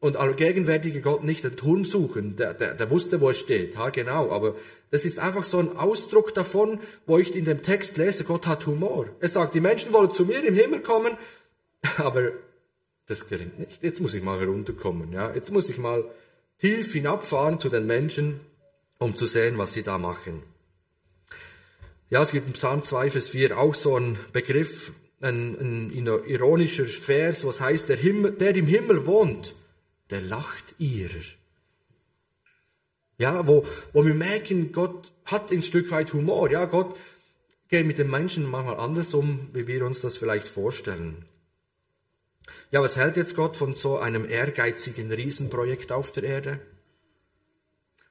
und 0.01 0.17
allgegenwärtige 0.17 1.01
Gott 1.01 1.23
nicht 1.23 1.45
den 1.45 1.57
Turm 1.57 1.85
suchen, 1.85 2.37
der, 2.37 2.55
der, 2.55 2.75
der 2.75 2.91
wusste, 2.91 3.21
wo 3.21 3.29
er 3.29 3.35
steht, 3.35 3.79
ha, 3.79 3.91
genau, 3.91 4.33
aber 4.33 4.57
das 4.91 5.05
ist 5.05 5.21
einfach 5.21 5.45
so 5.45 5.59
ein 5.59 5.77
Ausdruck 5.77 6.35
davon, 6.35 6.81
wo 7.07 7.19
ich 7.19 7.37
in 7.37 7.45
dem 7.45 7.63
Text 7.63 7.99
lese, 7.99 8.25
Gott 8.25 8.49
hat 8.49 8.67
Humor. 8.67 9.07
Er 9.21 9.29
sagt, 9.29 9.55
die 9.55 9.61
Menschen 9.61 9.93
wollen 9.93 10.13
zu 10.13 10.25
mir 10.25 10.43
im 10.43 10.55
Himmel 10.55 10.81
kommen, 10.81 11.17
aber 11.99 12.33
das 13.11 13.29
gelingt 13.29 13.59
nicht. 13.59 13.83
Jetzt 13.83 14.01
muss 14.01 14.15
ich 14.15 14.23
mal 14.23 14.39
herunterkommen, 14.39 15.13
ja, 15.13 15.35
jetzt 15.35 15.53
muss 15.53 15.69
ich 15.69 15.79
mal 15.79 16.05
tief 16.59 16.93
hinabfahren 16.93 17.59
zu 17.59 17.69
den 17.69 17.87
Menschen, 17.87 18.41
um 18.99 19.17
zu 19.17 19.27
sehen, 19.27 19.59
was 19.59 19.73
sie 19.73 19.83
da 19.83 19.99
machen. 19.99 20.43
Ja, 22.11 22.23
es 22.23 22.33
gibt 22.33 22.47
im 22.47 22.53
Psalm 22.55 22.83
2, 22.83 23.11
Vers 23.11 23.29
4 23.31 23.59
auch 23.59 23.75
so 23.75 23.97
einen 23.97 24.19
Begriff, 24.33 24.93
ein, 25.21 25.57
ein 25.61 26.07
ironischer 26.27 26.87
Vers, 26.87 27.45
was 27.45 27.61
heißt, 27.61 27.89
der, 27.89 27.97
Himmel, 27.97 28.33
der 28.33 28.55
im 28.55 28.67
Himmel 28.67 29.07
wohnt, 29.07 29.55
der 30.11 30.21
lacht 30.21 30.75
ihrer. 30.79 31.23
Ja, 33.19 33.47
wo, 33.47 33.65
wo 33.93 34.05
wir 34.05 34.15
merken, 34.15 34.73
Gott 34.73 35.13
hat 35.27 35.53
ein 35.53 35.63
Stück 35.63 35.91
weit 35.91 36.13
Humor. 36.15 36.51
Ja, 36.51 36.65
Gott 36.65 36.97
geht 37.69 37.87
mit 37.87 37.99
den 37.99 38.11
Menschen 38.11 38.51
manchmal 38.51 38.79
anders 38.79 39.15
um, 39.15 39.49
wie 39.53 39.67
wir 39.67 39.85
uns 39.85 40.01
das 40.01 40.17
vielleicht 40.17 40.49
vorstellen. 40.49 41.27
Ja, 42.71 42.83
was 42.83 42.97
hält 42.97 43.17
jetzt 43.17 43.37
Gott 43.37 43.57
von 43.57 43.75
so 43.75 43.99
einem 43.99 44.29
ehrgeizigen 44.29 45.13
Riesenprojekt 45.13 45.93
auf 45.93 46.13
der 46.13 46.25
Erde? 46.25 46.61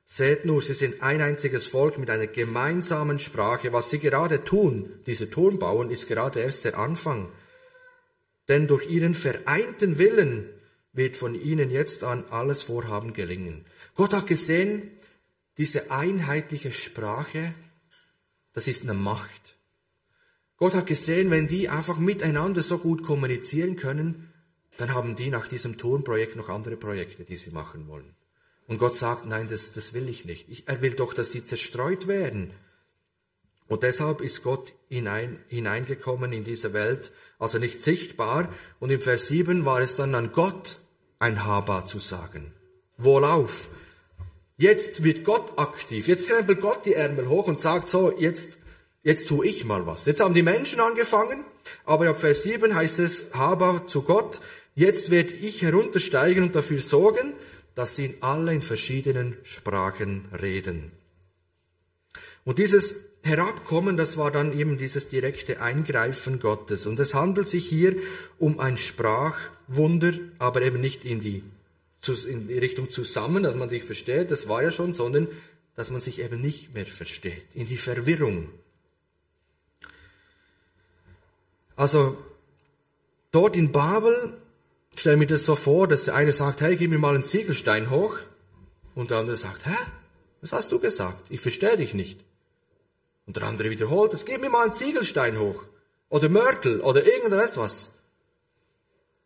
Seht 0.06 0.43
nur, 0.43 0.62
sie 0.62 0.73
sind 0.73 1.04
ein 1.04 1.21
einziges 1.21 1.67
Volk 1.67 1.99
mit 1.99 2.10
einer 2.10 2.25
gemeinsamen 2.25 3.19
Sprache. 3.19 3.71
Was 3.73 3.91
sie 3.91 3.99
gerade 3.99 4.43
tun, 4.43 4.91
diese 5.06 5.30
Turm 5.30 5.60
bauen, 5.60 5.91
ist 5.91 6.08
gerade 6.08 6.39
erst 6.39 6.65
der 6.65 6.80
Anfang. 6.80 7.32
Denn 8.47 8.67
durch 8.67 8.89
ihren 8.89 9.13
vereinten 9.13 9.99
Willen 9.99 10.49
wird 10.93 11.15
von 11.15 11.36
ihnen 11.36 11.69
jetzt 11.69 12.04
an 12.04 12.25
alles 12.32 12.63
Vorhaben 12.63 13.13
gelingen. 13.13 13.65
Gott 13.93 14.13
hat 14.13 14.25
gesehen, 14.25 14.91
diese 15.60 15.91
einheitliche 15.91 16.71
Sprache, 16.71 17.54
das 18.54 18.67
ist 18.67 18.84
eine 18.84 18.95
Macht. 18.95 19.58
Gott 20.58 20.73
hat 20.73 20.88
gesehen, 20.88 21.30
wenn 21.30 21.47
die 21.47 21.69
einfach 21.69 21.99
miteinander 21.99 22.62
so 22.62 22.80
gut 22.80 23.04
kommunizieren 23.04 23.75
können, 23.75 24.29
dann 24.80 24.94
haben 24.94 25.15
die 25.15 25.30
nach 25.30 25.48
diesem 25.48 25.78
Turmprojekt 25.78 26.36
noch 26.36 26.48
andere 26.50 26.78
Projekte, 26.78 27.26
die 27.26 27.36
sie 27.36 27.52
machen 27.52 27.88
wollen. 27.88 28.15
Und 28.68 28.78
Gott 28.78 28.96
sagt, 28.96 29.26
nein, 29.26 29.48
das, 29.50 29.74
das 29.74 29.94
will 29.94 30.08
ich 30.08 30.26
nicht. 30.26 30.48
Ich, 30.48 30.68
er 30.68 30.82
will 30.82 30.94
doch, 30.94 31.13
dass 31.13 31.32
sie 31.32 31.44
zerstreut 31.44 32.08
werden. 32.08 32.52
Und 33.68 33.84
deshalb 33.84 34.22
ist 34.22 34.42
Gott 34.42 34.74
hinein, 34.88 35.39
hineingekommen 35.48 36.32
in 36.32 36.44
diese 36.44 36.72
Welt, 36.72 37.12
also 37.39 37.60
nicht 37.60 37.84
sichtbar. 37.84 38.48
Und 38.80 38.89
im 38.89 39.02
Vers 39.02 39.28
7 39.28 39.65
war 39.65 39.82
es 39.82 39.96
dann 39.96 40.15
an 40.15 40.32
Gott, 40.32 40.80
ein 41.20 41.46
Haba 41.46 41.86
zu 41.86 42.00
sagen. 42.00 42.54
Wohlauf. 42.98 43.70
Jetzt 44.58 45.04
wird 45.04 45.26
Gott 45.26 45.58
aktiv. 45.58 46.08
Jetzt 46.08 46.28
krempelt 46.28 46.62
Gott 46.62 46.86
die 46.86 46.94
Ärmel 46.94 47.28
hoch 47.28 47.48
und 47.48 47.60
sagt 47.60 47.89
so, 47.89 48.13
jetzt, 48.18 48.60
jetzt 49.04 49.28
tu 49.28 49.44
ich 49.44 49.65
mal 49.65 49.86
was. 49.86 50.06
Jetzt 50.06 50.22
haben 50.22 50.34
die 50.34 50.42
Menschen 50.42 50.80
angefangen, 50.80 51.44
aber 51.86 52.10
ab 52.10 52.20
Vers 52.20 52.44
7 52.44 52.76
heißt 52.76 53.00
es, 53.00 53.34
Haba 53.34 53.88
zu 53.88 54.04
Gott, 54.04 54.42
jetzt 54.80 55.12
werde 55.12 55.34
ich 55.34 55.62
heruntersteigen 55.62 56.44
und 56.44 56.56
dafür 56.56 56.80
sorgen, 56.82 57.34
dass 57.76 57.98
sie 57.98 58.06
in 58.06 58.15
alle 58.22 58.54
in 58.54 58.62
verschiedenen 58.62 59.36
Sprachen 59.44 60.26
reden. 60.42 60.92
Und 62.46 62.60
dieses 62.60 62.96
Herabkommen, 63.22 63.98
das 63.98 64.15
war 64.15 64.32
dann 64.32 64.58
eben 64.58 64.78
dieses 64.78 65.10
direkte 65.10 65.62
Eingreifen 65.62 66.39
Gottes. 66.39 66.88
Und 66.88 66.98
es 67.02 67.13
handelt 67.13 67.50
sich 67.50 67.68
hier 67.68 67.96
um 68.38 68.60
ein 68.62 68.78
Sprachwunder, 68.78 70.13
aber 70.38 70.62
eben 70.62 70.80
nicht 70.80 71.04
in 71.04 71.20
die, 71.20 71.44
in 72.28 72.48
die 72.48 72.58
Richtung 72.58 72.89
zusammen, 72.89 73.44
dass 73.44 73.56
man 73.56 73.68
sich 73.68 73.84
versteht, 73.84 74.32
das 74.32 74.48
war 74.48 74.63
ja 74.63 74.72
schon, 74.72 74.94
sondern 74.94 75.28
dass 75.76 75.92
man 75.92 76.00
sich 76.00 76.22
eben 76.22 76.39
nicht 76.39 76.74
mehr 76.74 76.86
versteht, 76.86 77.48
in 77.54 77.68
die 77.68 77.78
Verwirrung. 77.78 78.48
Also 81.76 82.18
dort 83.32 83.58
in 83.58 83.72
Babel 83.74 84.38
stell 85.00 85.18
mir 85.18 85.28
das 85.28 85.46
so 85.46 85.56
vor, 85.56 85.88
dass 85.88 86.06
der 86.06 86.16
eine 86.16 86.34
sagt, 86.34 86.62
hey, 86.62 86.76
gib 86.76 86.90
mir 86.90 87.00
mal 87.00 87.16
einen 87.16 87.24
Ziegelstein 87.24 87.90
hoch. 87.90 88.18
Und 88.96 89.12
der 89.12 89.18
andere 89.18 89.36
sagt, 89.36 89.66
hä? 89.66 89.76
Was 90.42 90.54
hast 90.54 90.72
du 90.72 90.80
gesagt? 90.80 91.24
Ich 91.30 91.42
verstehe 91.42 91.78
dich 91.78 91.94
nicht. 91.94 92.24
Und 93.26 93.36
der 93.38 93.44
andere 93.44 93.70
wiederholt 93.70 94.14
es, 94.14 94.26
gib 94.26 94.42
mir 94.42 94.50
mal 94.50 94.64
einen 94.64 94.74
Ziegelstein 94.74 95.40
hoch. 95.40 95.64
Oder 96.10 96.30
Mörtel 96.30 96.82
oder 96.82 97.06
irgendwas 97.06 97.58
was. 97.58 97.94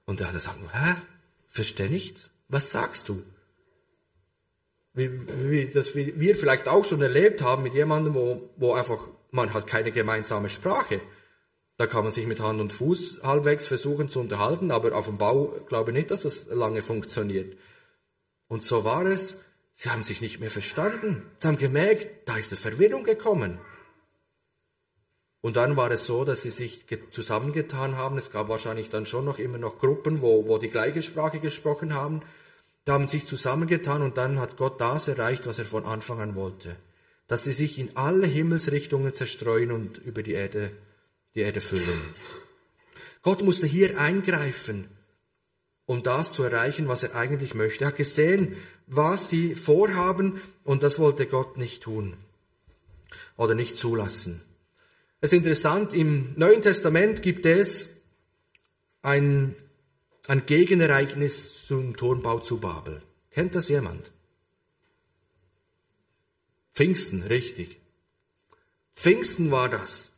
Und 0.06 0.20
der 0.20 0.28
andere 0.28 0.42
sagt 0.42 0.58
hä? 0.74 0.96
Versteh 1.48 1.88
nichts? 1.88 2.32
Was 2.50 2.72
sagst 2.72 3.10
du? 3.10 3.24
Wie, 4.94 5.10
wie 5.50 5.68
das 5.70 5.96
wir 5.96 6.36
vielleicht 6.36 6.68
auch 6.68 6.86
schon 6.86 7.02
erlebt 7.02 7.42
haben 7.42 7.64
mit 7.64 7.74
jemandem, 7.74 8.14
wo, 8.14 8.50
wo 8.58 8.74
einfach, 8.74 9.00
man 9.32 9.54
hat 9.54 9.66
keine 9.66 9.92
gemeinsame 9.92 10.50
Sprache. 10.50 11.02
Da 11.78 11.88
kann 11.88 12.04
man 12.04 12.12
sich 12.12 12.28
mit 12.28 12.40
Hand 12.40 12.62
und 12.62 12.72
Fuß 12.72 13.22
halbwegs 13.24 13.68
versuchen 13.68 14.10
zu 14.10 14.20
unterhalten, 14.20 14.72
aber 14.72 14.96
auf 14.96 15.08
dem 15.08 15.18
Bau 15.18 15.48
glaube 15.68 15.92
ich 15.92 15.98
nicht, 15.98 16.12
dass 16.12 16.22
das 16.22 16.48
lange 16.48 16.82
funktioniert. 16.82 17.58
Und 18.48 18.64
so 18.64 18.84
war 18.84 19.06
es 19.06 19.46
sie 19.74 19.90
haben 19.90 20.04
sich 20.04 20.22
nicht 20.22 20.40
mehr 20.40 20.52
verstanden. 20.52 21.24
Sie 21.38 21.48
haben 21.48 21.58
gemerkt, 21.58 22.08
da 22.30 22.38
ist 22.38 22.52
eine 22.52 22.60
Verwirrung 22.60 23.04
gekommen. 23.04 23.60
Und 25.42 25.58
dann 25.58 25.76
war 25.76 25.92
es 25.92 26.06
so, 26.06 26.24
dass 26.24 26.44
sie 26.44 26.52
sich 26.52 26.86
zusammengetan 27.12 27.98
haben. 27.98 28.18
Es 28.18 28.32
gab 28.32 28.48
wahrscheinlich 28.48 28.88
dann 28.88 29.06
schon 29.06 29.26
noch 29.26 29.40
immer 29.40 29.58
noch 29.58 29.80
Gruppen, 29.80 30.22
wo, 30.22 30.48
wo 30.48 30.58
die 30.58 30.70
gleiche 30.70 31.02
Sprache 31.02 31.40
gesprochen 31.40 31.94
haben. 31.94 32.22
Da 32.86 32.94
haben 32.94 33.10
sich 33.10 33.26
zusammengetan 33.26 34.02
und 34.04 34.18
dann 34.18 34.40
hat 34.40 34.56
Gott 34.56 34.80
das 34.80 35.10
erreicht, 35.10 35.46
was 35.46 35.60
er 35.60 35.66
von 35.66 35.86
Anfang 35.86 36.22
an 36.22 36.36
wollte. 36.36 36.78
Dass 37.28 37.44
sie 37.44 37.52
sich 37.52 37.78
in 37.78 37.96
alle 37.96 38.26
Himmelsrichtungen 38.26 39.14
zerstreuen 39.14 39.72
und 39.72 39.98
über 39.98 40.24
die 40.24 40.34
Erde, 40.34 40.72
die 41.36 41.42
Erde 41.42 41.62
füllen. 41.62 42.02
Gott 43.22 43.42
musste 43.42 43.68
hier 43.68 44.00
eingreifen, 44.00 44.88
um 45.86 46.04
das 46.04 46.34
zu 46.34 46.44
erreichen, 46.44 46.88
was 46.88 47.04
er 47.04 47.16
eigentlich 47.16 47.54
möchte. 47.54 47.86
Er 47.86 47.88
hat 47.88 47.98
gesehen, 47.98 48.56
was 48.88 49.30
sie 49.30 49.56
vorhaben 49.56 50.42
und 50.64 50.84
das 50.84 51.00
wollte 51.00 51.26
Gott 51.26 51.58
nicht 51.58 51.84
tun 51.84 52.18
oder 53.38 53.56
nicht 53.56 53.76
zulassen. 53.76 54.42
Es 55.22 55.32
ist 55.32 55.38
interessant, 55.38 55.94
im 55.94 56.34
Neuen 56.36 56.62
Testament 56.62 57.22
gibt 57.22 57.46
es 57.46 58.02
ein, 59.02 59.56
ein 60.28 60.46
Gegenereignis 60.46 61.66
zum 61.66 61.96
Turmbau 61.96 62.40
zu 62.40 62.60
Babel. 62.60 63.02
Kennt 63.32 63.56
das 63.56 63.70
jemand? 63.70 64.12
Pfingsten, 66.74 67.24
richtig. 67.24 67.80
Pfingsten 68.94 69.52
war 69.52 69.70
das. 69.70 70.13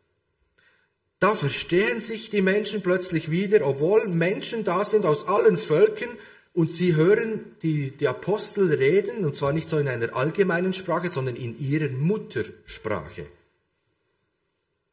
Da 1.26 1.34
verstehen 1.34 2.02
sich 2.02 2.30
die 2.30 2.44
Menschen 2.44 2.84
plötzlich 2.84 3.32
wieder, 3.32 3.66
obwohl 3.66 4.08
Menschen 4.08 4.64
da 4.64 4.86
sind 4.86 5.08
aus 5.08 5.28
allen 5.28 5.58
Völkern 5.58 6.12
und 6.54 6.72
sie 6.72 6.96
hören 6.96 7.56
die, 7.64 7.90
die 7.90 8.08
Apostel 8.08 8.72
reden, 8.72 9.26
und 9.26 9.36
zwar 9.36 9.52
nicht 9.52 9.68
so 9.68 9.80
in 9.80 9.88
einer 9.88 10.16
allgemeinen 10.16 10.72
Sprache, 10.72 11.10
sondern 11.10 11.36
in 11.36 11.60
ihrer 11.60 11.90
Muttersprache. 11.90 13.26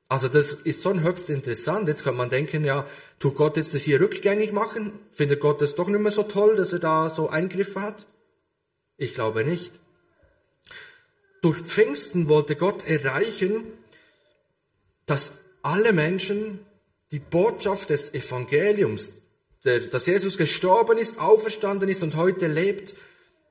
Also 0.08 0.28
das 0.28 0.54
ist 0.54 0.82
schon 0.82 1.02
höchst 1.02 1.28
interessant. 1.28 1.86
Jetzt 1.86 2.02
kann 2.02 2.16
man 2.16 2.30
denken, 2.30 2.64
ja, 2.64 2.86
tut 3.18 3.34
Gott 3.34 3.58
jetzt 3.58 3.74
das 3.74 3.82
hier 3.82 4.00
rückgängig 4.00 4.52
machen? 4.52 4.98
Findet 5.10 5.38
Gott 5.38 5.60
das 5.60 5.74
doch 5.74 5.88
nicht 5.88 6.00
mehr 6.00 6.12
so 6.12 6.22
toll, 6.22 6.56
dass 6.56 6.72
er 6.72 6.78
da 6.78 7.10
so 7.10 7.28
Eingriffe 7.28 7.82
hat? 7.82 8.06
Ich 8.96 9.12
glaube 9.12 9.44
nicht. 9.44 9.72
Durch 11.42 11.58
Pfingsten 11.58 12.26
wollte 12.30 12.56
Gott 12.56 12.88
erreichen, 12.88 13.64
dass 15.04 15.41
alle 15.62 15.92
Menschen 15.92 16.60
die 17.10 17.20
Botschaft 17.20 17.90
des 17.90 18.14
Evangeliums, 18.14 19.12
der, 19.64 19.80
dass 19.80 20.06
Jesus 20.06 20.38
gestorben 20.38 20.98
ist, 20.98 21.18
auferstanden 21.20 21.88
ist 21.88 22.02
und 22.02 22.16
heute 22.16 22.46
lebt, 22.46 22.94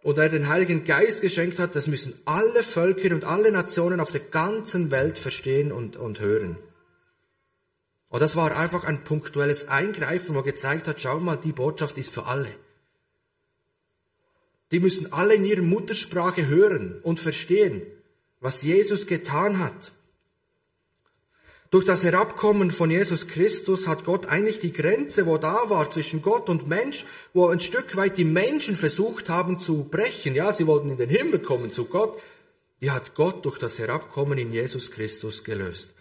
und 0.04 0.18
er 0.18 0.30
den 0.30 0.48
Heiligen 0.48 0.84
Geist 0.84 1.22
geschenkt 1.22 1.60
hat, 1.60 1.76
das 1.76 1.88
müssen 1.88 2.20
alle 2.26 2.64
Völker 2.64 3.14
und 3.14 3.24
alle 3.24 3.52
Nationen 3.52 4.00
auf 4.00 4.12
der 4.12 4.22
ganzen 4.22 4.90
Welt 4.90 5.18
verstehen 5.18 5.72
und, 5.72 5.96
und 5.96 6.20
hören. 6.20 6.58
Und 8.10 8.22
das 8.22 8.36
war 8.36 8.58
einfach 8.58 8.84
ein 8.84 9.04
punktuelles 9.04 9.70
Eingreifen, 9.70 10.36
wo 10.36 10.42
gezeigt 10.42 10.88
hat, 10.88 11.02
schau 11.02 11.20
mal, 11.20 11.38
die 11.38 11.54
Botschaft 11.54 11.98
ist 11.98 12.12
für 12.12 12.26
alle. 12.26 12.50
Die 14.72 14.80
müssen 14.80 15.14
alle 15.14 15.36
in 15.36 15.46
ihrer 15.46 15.62
Muttersprache 15.62 16.48
hören 16.48 17.00
und 17.04 17.20
verstehen, 17.20 17.84
was 18.40 18.64
Jesus 18.64 19.06
getan 19.06 19.60
hat. 19.60 19.92
Durch 21.72 21.86
das 21.86 22.04
Herabkommen 22.04 22.72
von 22.72 22.92
Jesus 22.92 23.30
Christus 23.30 23.88
hat 23.88 24.04
Gott 24.04 24.28
eigentlich 24.28 24.60
die 24.60 24.74
Grenze, 24.74 25.26
wo 25.26 25.38
da 25.38 25.70
war 25.70 25.90
zwischen 25.90 26.22
Gott 26.22 26.50
und 26.50 26.68
Mensch, 26.68 27.06
wo 27.34 27.48
ein 27.48 27.62
Stück 27.62 27.96
weit 27.96 28.18
die 28.18 28.26
Menschen 28.26 28.76
versucht 28.76 29.30
haben 29.30 29.58
zu 29.58 29.86
brechen. 29.86 30.36
Ja, 30.36 30.52
sie 30.52 30.68
wollten 30.68 30.90
in 30.90 30.98
den 30.98 31.10
Himmel 31.10 31.40
kommen 31.40 31.72
zu 31.72 31.86
Gott. 31.86 32.22
Die 32.82 32.92
hat 32.92 33.16
Gott 33.16 33.46
durch 33.46 33.58
das 33.58 33.80
Herabkommen 33.80 34.38
in 34.38 34.52
Jesus 34.52 34.92
Christus 34.92 35.46
gelöst. 35.46 35.94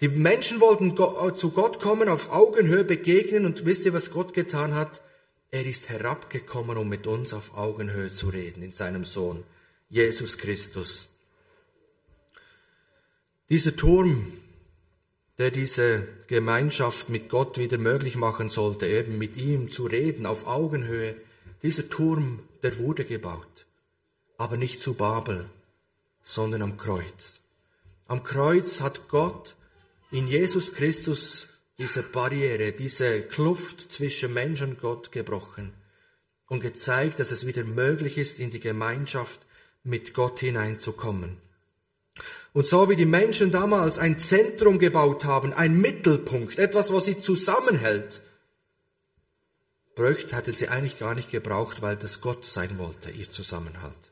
Die 0.00 0.06
Menschen 0.06 0.60
wollten 0.60 0.90
äh, 0.96 1.34
zu 1.34 1.50
Gott 1.50 1.80
kommen, 1.80 2.08
auf 2.08 2.30
Augenhöhe 2.30 2.84
begegnen 2.84 3.46
und 3.46 3.66
wisst 3.66 3.84
ihr, 3.84 3.94
was 3.94 4.12
Gott 4.12 4.32
getan 4.32 4.76
hat? 4.76 5.02
Er 5.50 5.66
ist 5.66 5.88
herabgekommen, 5.88 6.76
um 6.76 6.88
mit 6.88 7.08
uns 7.08 7.34
auf 7.34 7.56
Augenhöhe 7.56 8.10
zu 8.10 8.28
reden 8.28 8.62
in 8.62 8.70
seinem 8.70 9.02
Sohn, 9.02 9.42
Jesus 9.88 10.38
Christus. 10.38 11.08
Dieser 13.48 13.74
Turm, 13.74 14.32
der 15.38 15.50
diese 15.50 16.06
Gemeinschaft 16.28 17.08
mit 17.08 17.28
Gott 17.28 17.58
wieder 17.58 17.78
möglich 17.78 18.16
machen 18.16 18.48
sollte, 18.48 18.86
eben 18.86 19.18
mit 19.18 19.36
ihm 19.36 19.70
zu 19.70 19.86
reden 19.86 20.26
auf 20.26 20.46
Augenhöhe. 20.46 21.14
Dieser 21.62 21.88
Turm, 21.88 22.40
der 22.62 22.78
wurde 22.78 23.04
gebaut, 23.04 23.66
aber 24.38 24.56
nicht 24.56 24.80
zu 24.80 24.94
Babel, 24.94 25.46
sondern 26.22 26.62
am 26.62 26.78
Kreuz. 26.78 27.42
Am 28.08 28.22
Kreuz 28.22 28.80
hat 28.80 29.08
Gott 29.08 29.56
in 30.10 30.26
Jesus 30.26 30.74
Christus 30.74 31.48
diese 31.78 32.02
Barriere, 32.02 32.72
diese 32.72 33.20
Kluft 33.22 33.92
zwischen 33.92 34.32
Mensch 34.32 34.62
und 34.62 34.80
Gott 34.80 35.12
gebrochen 35.12 35.74
und 36.48 36.60
gezeigt, 36.60 37.20
dass 37.20 37.30
es 37.30 37.46
wieder 37.46 37.64
möglich 37.64 38.16
ist, 38.16 38.40
in 38.40 38.50
die 38.50 38.60
Gemeinschaft 38.60 39.40
mit 39.82 40.14
Gott 40.14 40.40
hineinzukommen. 40.40 41.36
Und 42.56 42.66
so 42.66 42.88
wie 42.88 42.96
die 42.96 43.04
Menschen 43.04 43.50
damals 43.52 43.98
ein 43.98 44.18
Zentrum 44.18 44.78
gebaut 44.78 45.26
haben, 45.26 45.52
ein 45.52 45.78
Mittelpunkt, 45.78 46.58
etwas, 46.58 46.90
was 46.90 47.04
sie 47.04 47.20
zusammenhält, 47.20 48.22
bräuchte, 49.94 50.34
hätte 50.34 50.52
sie 50.52 50.68
eigentlich 50.68 50.98
gar 50.98 51.14
nicht 51.14 51.30
gebraucht, 51.30 51.82
weil 51.82 51.96
das 51.96 52.22
Gott 52.22 52.46
sein 52.46 52.78
wollte, 52.78 53.10
ihr 53.10 53.30
Zusammenhalt. 53.30 54.10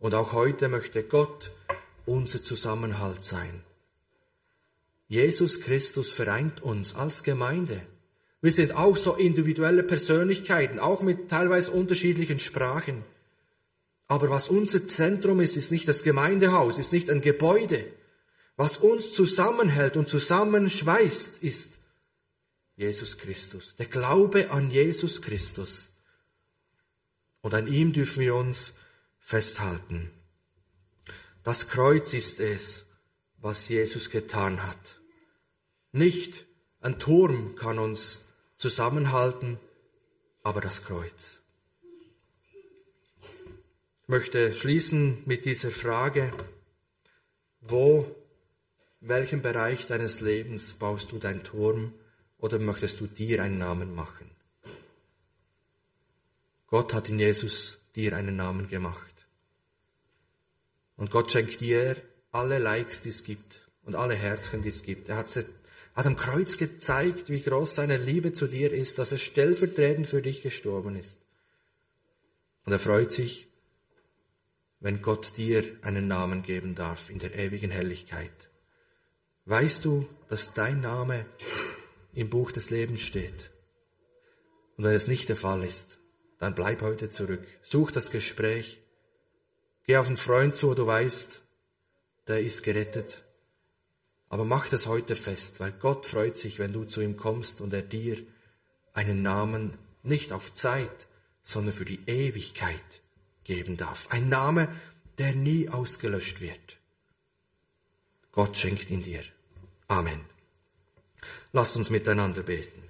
Und 0.00 0.12
auch 0.12 0.32
heute 0.32 0.66
möchte 0.66 1.04
Gott 1.04 1.52
unser 2.04 2.42
Zusammenhalt 2.42 3.22
sein. 3.22 3.62
Jesus 5.06 5.60
Christus 5.60 6.12
vereint 6.14 6.64
uns 6.64 6.96
als 6.96 7.22
Gemeinde. 7.22 7.80
Wir 8.40 8.50
sind 8.50 8.74
auch 8.74 8.96
so 8.96 9.14
individuelle 9.14 9.84
Persönlichkeiten, 9.84 10.80
auch 10.80 11.00
mit 11.00 11.30
teilweise 11.30 11.70
unterschiedlichen 11.70 12.40
Sprachen. 12.40 13.04
Aber 14.08 14.30
was 14.30 14.48
unser 14.48 14.88
Zentrum 14.88 15.40
ist, 15.40 15.56
ist 15.56 15.70
nicht 15.70 15.88
das 15.88 16.02
Gemeindehaus, 16.02 16.78
ist 16.78 16.92
nicht 16.92 17.10
ein 17.10 17.20
Gebäude. 17.20 17.84
Was 18.56 18.78
uns 18.78 19.12
zusammenhält 19.12 19.96
und 19.96 20.08
zusammenschweißt, 20.08 21.42
ist 21.42 21.78
Jesus 22.76 23.18
Christus, 23.18 23.76
der 23.76 23.86
Glaube 23.86 24.50
an 24.50 24.70
Jesus 24.70 25.22
Christus. 25.22 25.90
Und 27.40 27.54
an 27.54 27.66
ihm 27.66 27.92
dürfen 27.92 28.20
wir 28.20 28.34
uns 28.34 28.74
festhalten. 29.18 30.10
Das 31.42 31.68
Kreuz 31.68 32.12
ist 32.14 32.38
es, 32.38 32.86
was 33.38 33.68
Jesus 33.68 34.10
getan 34.10 34.62
hat. 34.62 35.00
Nicht 35.90 36.46
ein 36.80 36.98
Turm 36.98 37.56
kann 37.56 37.78
uns 37.78 38.20
zusammenhalten, 38.56 39.58
aber 40.42 40.60
das 40.60 40.84
Kreuz 40.84 41.41
möchte 44.12 44.54
schließen 44.54 45.22
mit 45.24 45.46
dieser 45.46 45.70
Frage, 45.70 46.34
wo, 47.62 48.14
in 49.00 49.08
welchem 49.08 49.40
Bereich 49.40 49.86
deines 49.86 50.20
Lebens 50.20 50.74
baust 50.74 51.12
du 51.12 51.18
deinen 51.18 51.42
Turm 51.42 51.94
oder 52.36 52.58
möchtest 52.58 53.00
du 53.00 53.06
dir 53.06 53.42
einen 53.42 53.56
Namen 53.56 53.94
machen? 53.94 54.30
Gott 56.66 56.92
hat 56.92 57.08
in 57.08 57.18
Jesus 57.18 57.78
dir 57.96 58.14
einen 58.14 58.36
Namen 58.36 58.68
gemacht. 58.68 59.26
Und 60.96 61.10
Gott 61.10 61.30
schenkt 61.30 61.62
dir 61.62 61.96
alle 62.32 62.58
Likes, 62.58 63.00
die 63.00 63.08
es 63.08 63.24
gibt 63.24 63.66
und 63.82 63.94
alle 63.94 64.14
Herzchen, 64.14 64.60
die 64.60 64.68
es 64.68 64.82
gibt. 64.82 65.08
Er 65.08 65.16
hat, 65.16 65.34
hat 65.94 66.06
am 66.06 66.16
Kreuz 66.16 66.58
gezeigt, 66.58 67.30
wie 67.30 67.40
groß 67.40 67.76
seine 67.76 67.96
Liebe 67.96 68.34
zu 68.34 68.46
dir 68.46 68.74
ist, 68.74 68.98
dass 68.98 69.10
er 69.10 69.18
stellvertretend 69.18 70.06
für 70.06 70.20
dich 70.20 70.42
gestorben 70.42 70.96
ist. 70.96 71.20
Und 72.66 72.72
er 72.72 72.78
freut 72.78 73.10
sich, 73.10 73.48
wenn 74.82 75.00
Gott 75.00 75.36
dir 75.36 75.64
einen 75.82 76.08
Namen 76.08 76.42
geben 76.42 76.74
darf 76.74 77.08
in 77.08 77.20
der 77.20 77.34
ewigen 77.36 77.70
Herrlichkeit. 77.70 78.50
Weißt 79.44 79.84
du, 79.84 80.08
dass 80.28 80.54
dein 80.54 80.80
Name 80.80 81.24
im 82.12 82.28
Buch 82.28 82.50
des 82.50 82.70
Lebens 82.70 83.00
steht? 83.00 83.52
Und 84.76 84.84
wenn 84.84 84.94
es 84.94 85.06
nicht 85.06 85.28
der 85.28 85.36
Fall 85.36 85.62
ist, 85.62 85.98
dann 86.38 86.56
bleib 86.56 86.82
heute 86.82 87.10
zurück. 87.10 87.46
Such 87.62 87.92
das 87.92 88.10
Gespräch. 88.10 88.80
Geh 89.86 89.96
auf 89.96 90.08
einen 90.08 90.16
Freund 90.16 90.56
zu, 90.56 90.74
du 90.74 90.84
weißt, 90.84 91.42
der 92.26 92.40
ist 92.40 92.64
gerettet. 92.64 93.22
Aber 94.28 94.44
mach 94.44 94.68
das 94.68 94.88
heute 94.88 95.14
fest, 95.14 95.60
weil 95.60 95.72
Gott 95.72 96.06
freut 96.06 96.36
sich, 96.36 96.58
wenn 96.58 96.72
du 96.72 96.84
zu 96.84 97.00
ihm 97.00 97.16
kommst 97.16 97.60
und 97.60 97.72
er 97.72 97.82
dir 97.82 98.16
einen 98.94 99.22
Namen 99.22 99.78
nicht 100.02 100.32
auf 100.32 100.52
Zeit, 100.54 101.06
sondern 101.42 101.72
für 101.72 101.84
die 101.84 102.00
Ewigkeit 102.06 103.01
geben 103.44 103.76
darf. 103.76 104.08
Ein 104.10 104.28
Name, 104.28 104.68
der 105.18 105.34
nie 105.34 105.68
ausgelöscht 105.68 106.40
wird. 106.40 106.78
Gott 108.32 108.56
schenkt 108.56 108.90
ihn 108.90 109.02
dir. 109.02 109.22
Amen. 109.88 110.20
Lasst 111.52 111.76
uns 111.76 111.90
miteinander 111.90 112.42
beten. 112.42 112.82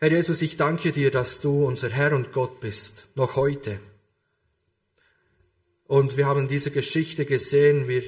Herr 0.00 0.10
Jesus, 0.10 0.42
ich 0.42 0.56
danke 0.56 0.92
dir, 0.92 1.10
dass 1.10 1.40
du 1.40 1.66
unser 1.66 1.90
Herr 1.90 2.14
und 2.14 2.32
Gott 2.32 2.60
bist, 2.60 3.06
noch 3.16 3.36
heute. 3.36 3.80
Und 5.86 6.16
wir 6.16 6.26
haben 6.26 6.48
diese 6.48 6.70
Geschichte 6.70 7.24
gesehen, 7.24 7.88
wir 7.88 8.02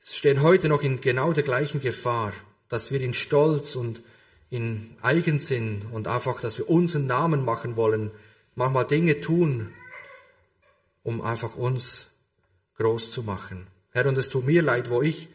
stehen 0.00 0.42
heute 0.42 0.68
noch 0.68 0.82
in 0.82 1.00
genau 1.00 1.32
der 1.32 1.42
gleichen 1.42 1.80
Gefahr, 1.80 2.32
dass 2.68 2.90
wir 2.90 3.00
in 3.00 3.14
Stolz 3.14 3.76
und 3.76 4.00
in 4.48 4.96
Eigensinn 5.02 5.82
und 5.92 6.08
einfach, 6.08 6.40
dass 6.40 6.58
wir 6.58 6.70
unseren 6.70 7.06
Namen 7.06 7.44
machen 7.44 7.76
wollen, 7.76 8.10
manchmal 8.56 8.86
Dinge 8.86 9.20
tun, 9.20 9.72
um 11.04 11.20
einfach 11.20 11.54
uns 11.54 12.08
groß 12.78 13.12
zu 13.12 13.22
machen. 13.22 13.68
Herr, 13.92 14.06
und 14.06 14.18
es 14.18 14.28
tut 14.28 14.44
mir 14.44 14.62
leid, 14.62 14.90
wo 14.90 15.00
ich 15.00 15.28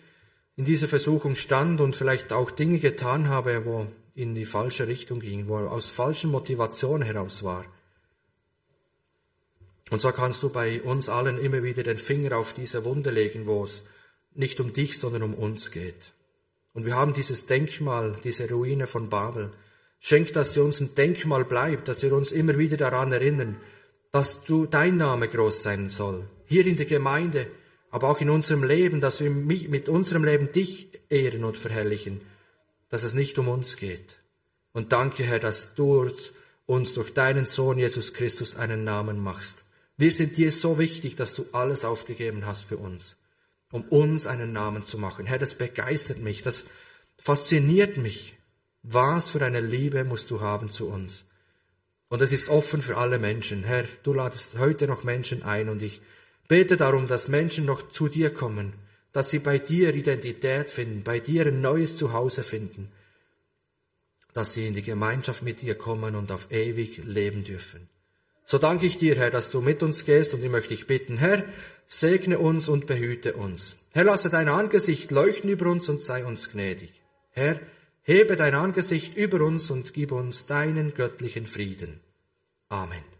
in 0.57 0.65
dieser 0.65 0.89
Versuchung 0.89 1.36
stand 1.36 1.80
und 1.80 1.95
vielleicht 1.95 2.34
auch 2.34 2.51
Dinge 2.51 2.80
getan 2.80 3.30
habe, 3.30 3.65
wo 3.65 3.88
in 4.13 4.36
die 4.36 4.45
falsche 4.45 4.88
Richtung 4.88 5.22
ging, 5.22 5.47
wo 5.47 5.57
aus 5.57 5.89
falschen 5.89 6.30
Motivationen 6.32 7.03
heraus 7.03 7.43
war. 7.43 7.65
Und 9.89 10.01
so 10.01 10.11
kannst 10.11 10.43
du 10.43 10.49
bei 10.49 10.82
uns 10.82 11.09
allen 11.09 11.39
immer 11.39 11.63
wieder 11.63 11.84
den 11.84 11.97
Finger 11.97 12.38
auf 12.38 12.53
diese 12.53 12.86
Wunde 12.86 13.11
legen, 13.11 13.45
wo 13.45 13.63
es 13.63 13.86
nicht 14.34 14.59
um 14.59 14.74
dich, 14.74 14.99
sondern 14.99 15.24
um 15.24 15.34
uns 15.34 15.72
geht. 15.72 16.13
Und 16.74 16.86
wir 16.86 16.95
haben 16.95 17.13
dieses 17.13 17.45
Denkmal, 17.45 18.15
diese 18.24 18.49
Ruine 18.49 18.88
von 18.88 19.09
Babel. 19.09 19.51
Schenk, 20.04 20.34
dass 20.34 20.54
sie 20.54 20.62
uns 20.62 20.80
ein 20.80 20.95
Denkmal 20.95 21.45
bleibt, 21.45 21.88
dass 21.88 22.02
wir 22.02 22.14
uns 22.14 22.32
immer 22.32 22.58
wieder 22.58 22.76
daran 22.76 23.14
erinnern, 23.14 23.58
dass 24.12 24.43
du 24.43 24.66
dein 24.66 24.97
Name 24.97 25.28
groß 25.28 25.62
sein 25.62 25.89
soll. 25.91 26.28
Hier 26.47 26.66
in 26.66 26.76
der 26.76 26.88
Gemeinde, 26.88 27.45
aber 27.91 28.10
auch 28.10 28.20
in 28.20 28.32
unserem 28.32 28.64
Leben, 28.64 28.99
dass 28.99 29.20
wir 29.20 29.30
mit 29.30 29.88
unserem 29.89 30.26
Leben 30.26 30.52
dich 30.52 30.88
ehren 31.10 31.43
und 31.43 31.56
verherrlichen, 31.56 32.20
dass 32.89 33.04
es 33.04 33.14
nicht 33.14 33.38
um 33.38 33.47
uns 33.47 33.78
geht. 33.78 34.20
Und 34.74 34.91
danke, 34.91 35.24
Herr, 35.24 35.39
dass 35.39 35.76
du 35.76 36.10
uns 36.66 36.95
durch 36.95 37.14
deinen 37.14 37.45
Sohn 37.45 37.78
Jesus 37.78 38.14
Christus 38.14 38.56
einen 38.56 38.84
Namen 38.84 39.20
machst. 39.20 39.66
Wir 39.97 40.12
sind 40.12 40.36
dir 40.36 40.52
so 40.52 40.80
wichtig, 40.80 41.16
dass 41.16 41.36
du 41.36 41.45
alles 41.52 41.86
aufgegeben 41.86 42.47
hast 42.47 42.64
für 42.64 42.78
uns, 42.78 43.18
um 43.72 43.84
uns 43.84 44.26
einen 44.26 44.52
Namen 44.52 44.84
zu 44.84 44.97
machen. 44.97 45.28
Herr, 45.28 45.38
das 45.38 45.54
begeistert 45.54 46.22
mich, 46.22 46.41
das 46.41 46.66
fasziniert 47.18 47.97
mich. 47.97 48.34
Was 48.84 49.32
für 49.32 49.44
eine 49.44 49.62
Liebe 49.62 50.04
musst 50.04 50.32
du 50.32 50.42
haben 50.42 50.72
zu 50.72 50.90
uns? 50.90 51.26
Und 52.10 52.22
es 52.22 52.34
ist 52.34 52.50
offen 52.50 52.82
für 52.82 52.98
alle 52.98 53.20
Menschen. 53.20 53.64
Herr, 53.64 53.86
du 54.04 54.14
ladest 54.14 54.58
heute 54.58 54.88
noch 54.88 55.04
Menschen 55.04 55.44
ein 55.44 55.70
und 55.70 55.82
ich 55.82 56.02
bete 56.48 56.76
darum, 56.78 57.08
dass 57.08 57.28
Menschen 57.28 57.66
noch 57.66 57.92
zu 57.92 58.10
dir 58.10 58.34
kommen, 58.34 58.74
dass 59.14 59.30
sie 59.30 59.40
bei 59.40 59.60
dir 59.60 59.94
Identität 59.94 60.72
finden, 60.72 61.04
bei 61.04 61.20
dir 61.20 61.48
ein 61.48 61.62
neues 61.62 61.98
Zuhause 61.98 62.44
finden, 62.44 62.92
dass 64.34 64.54
sie 64.54 64.68
in 64.68 64.74
die 64.74 64.82
Gemeinschaft 64.82 65.44
mit 65.44 65.62
dir 65.62 65.76
kommen 65.76 66.16
und 66.16 66.32
auf 66.32 66.52
ewig 66.52 67.04
leben 67.06 67.44
dürfen. 67.44 67.88
So 68.44 68.58
danke 68.58 68.86
ich 68.86 68.98
dir, 68.98 69.16
Herr, 69.16 69.32
dass 69.32 69.52
du 69.52 69.62
mit 69.62 69.84
uns 69.84 70.04
gehst 70.04 70.34
und 70.34 70.44
ich 70.44 70.50
möchte 70.50 70.70
dich 70.70 70.88
bitten, 70.88 71.18
Herr, 71.18 71.46
segne 71.88 72.40
uns 72.40 72.68
und 72.68 72.88
behüte 72.88 73.34
uns. 73.34 73.78
Herr, 73.94 74.06
lasse 74.06 74.30
dein 74.30 74.50
Angesicht 74.50 75.12
leuchten 75.12 75.50
über 75.50 75.68
uns 75.68 75.88
und 75.88 76.04
sei 76.04 76.26
uns 76.26 76.52
gnädig. 76.52 76.92
Herr, 77.32 77.60
hebe 78.02 78.36
dein 78.36 78.56
Angesicht 78.56 79.16
über 79.16 79.41
uns 79.41 79.70
und 79.72 79.93
gib 79.93 80.12
uns 80.12 80.45
deinen 80.45 80.93
göttlichen 80.93 81.45
Frieden. 81.45 81.99
Amen. 82.70 83.11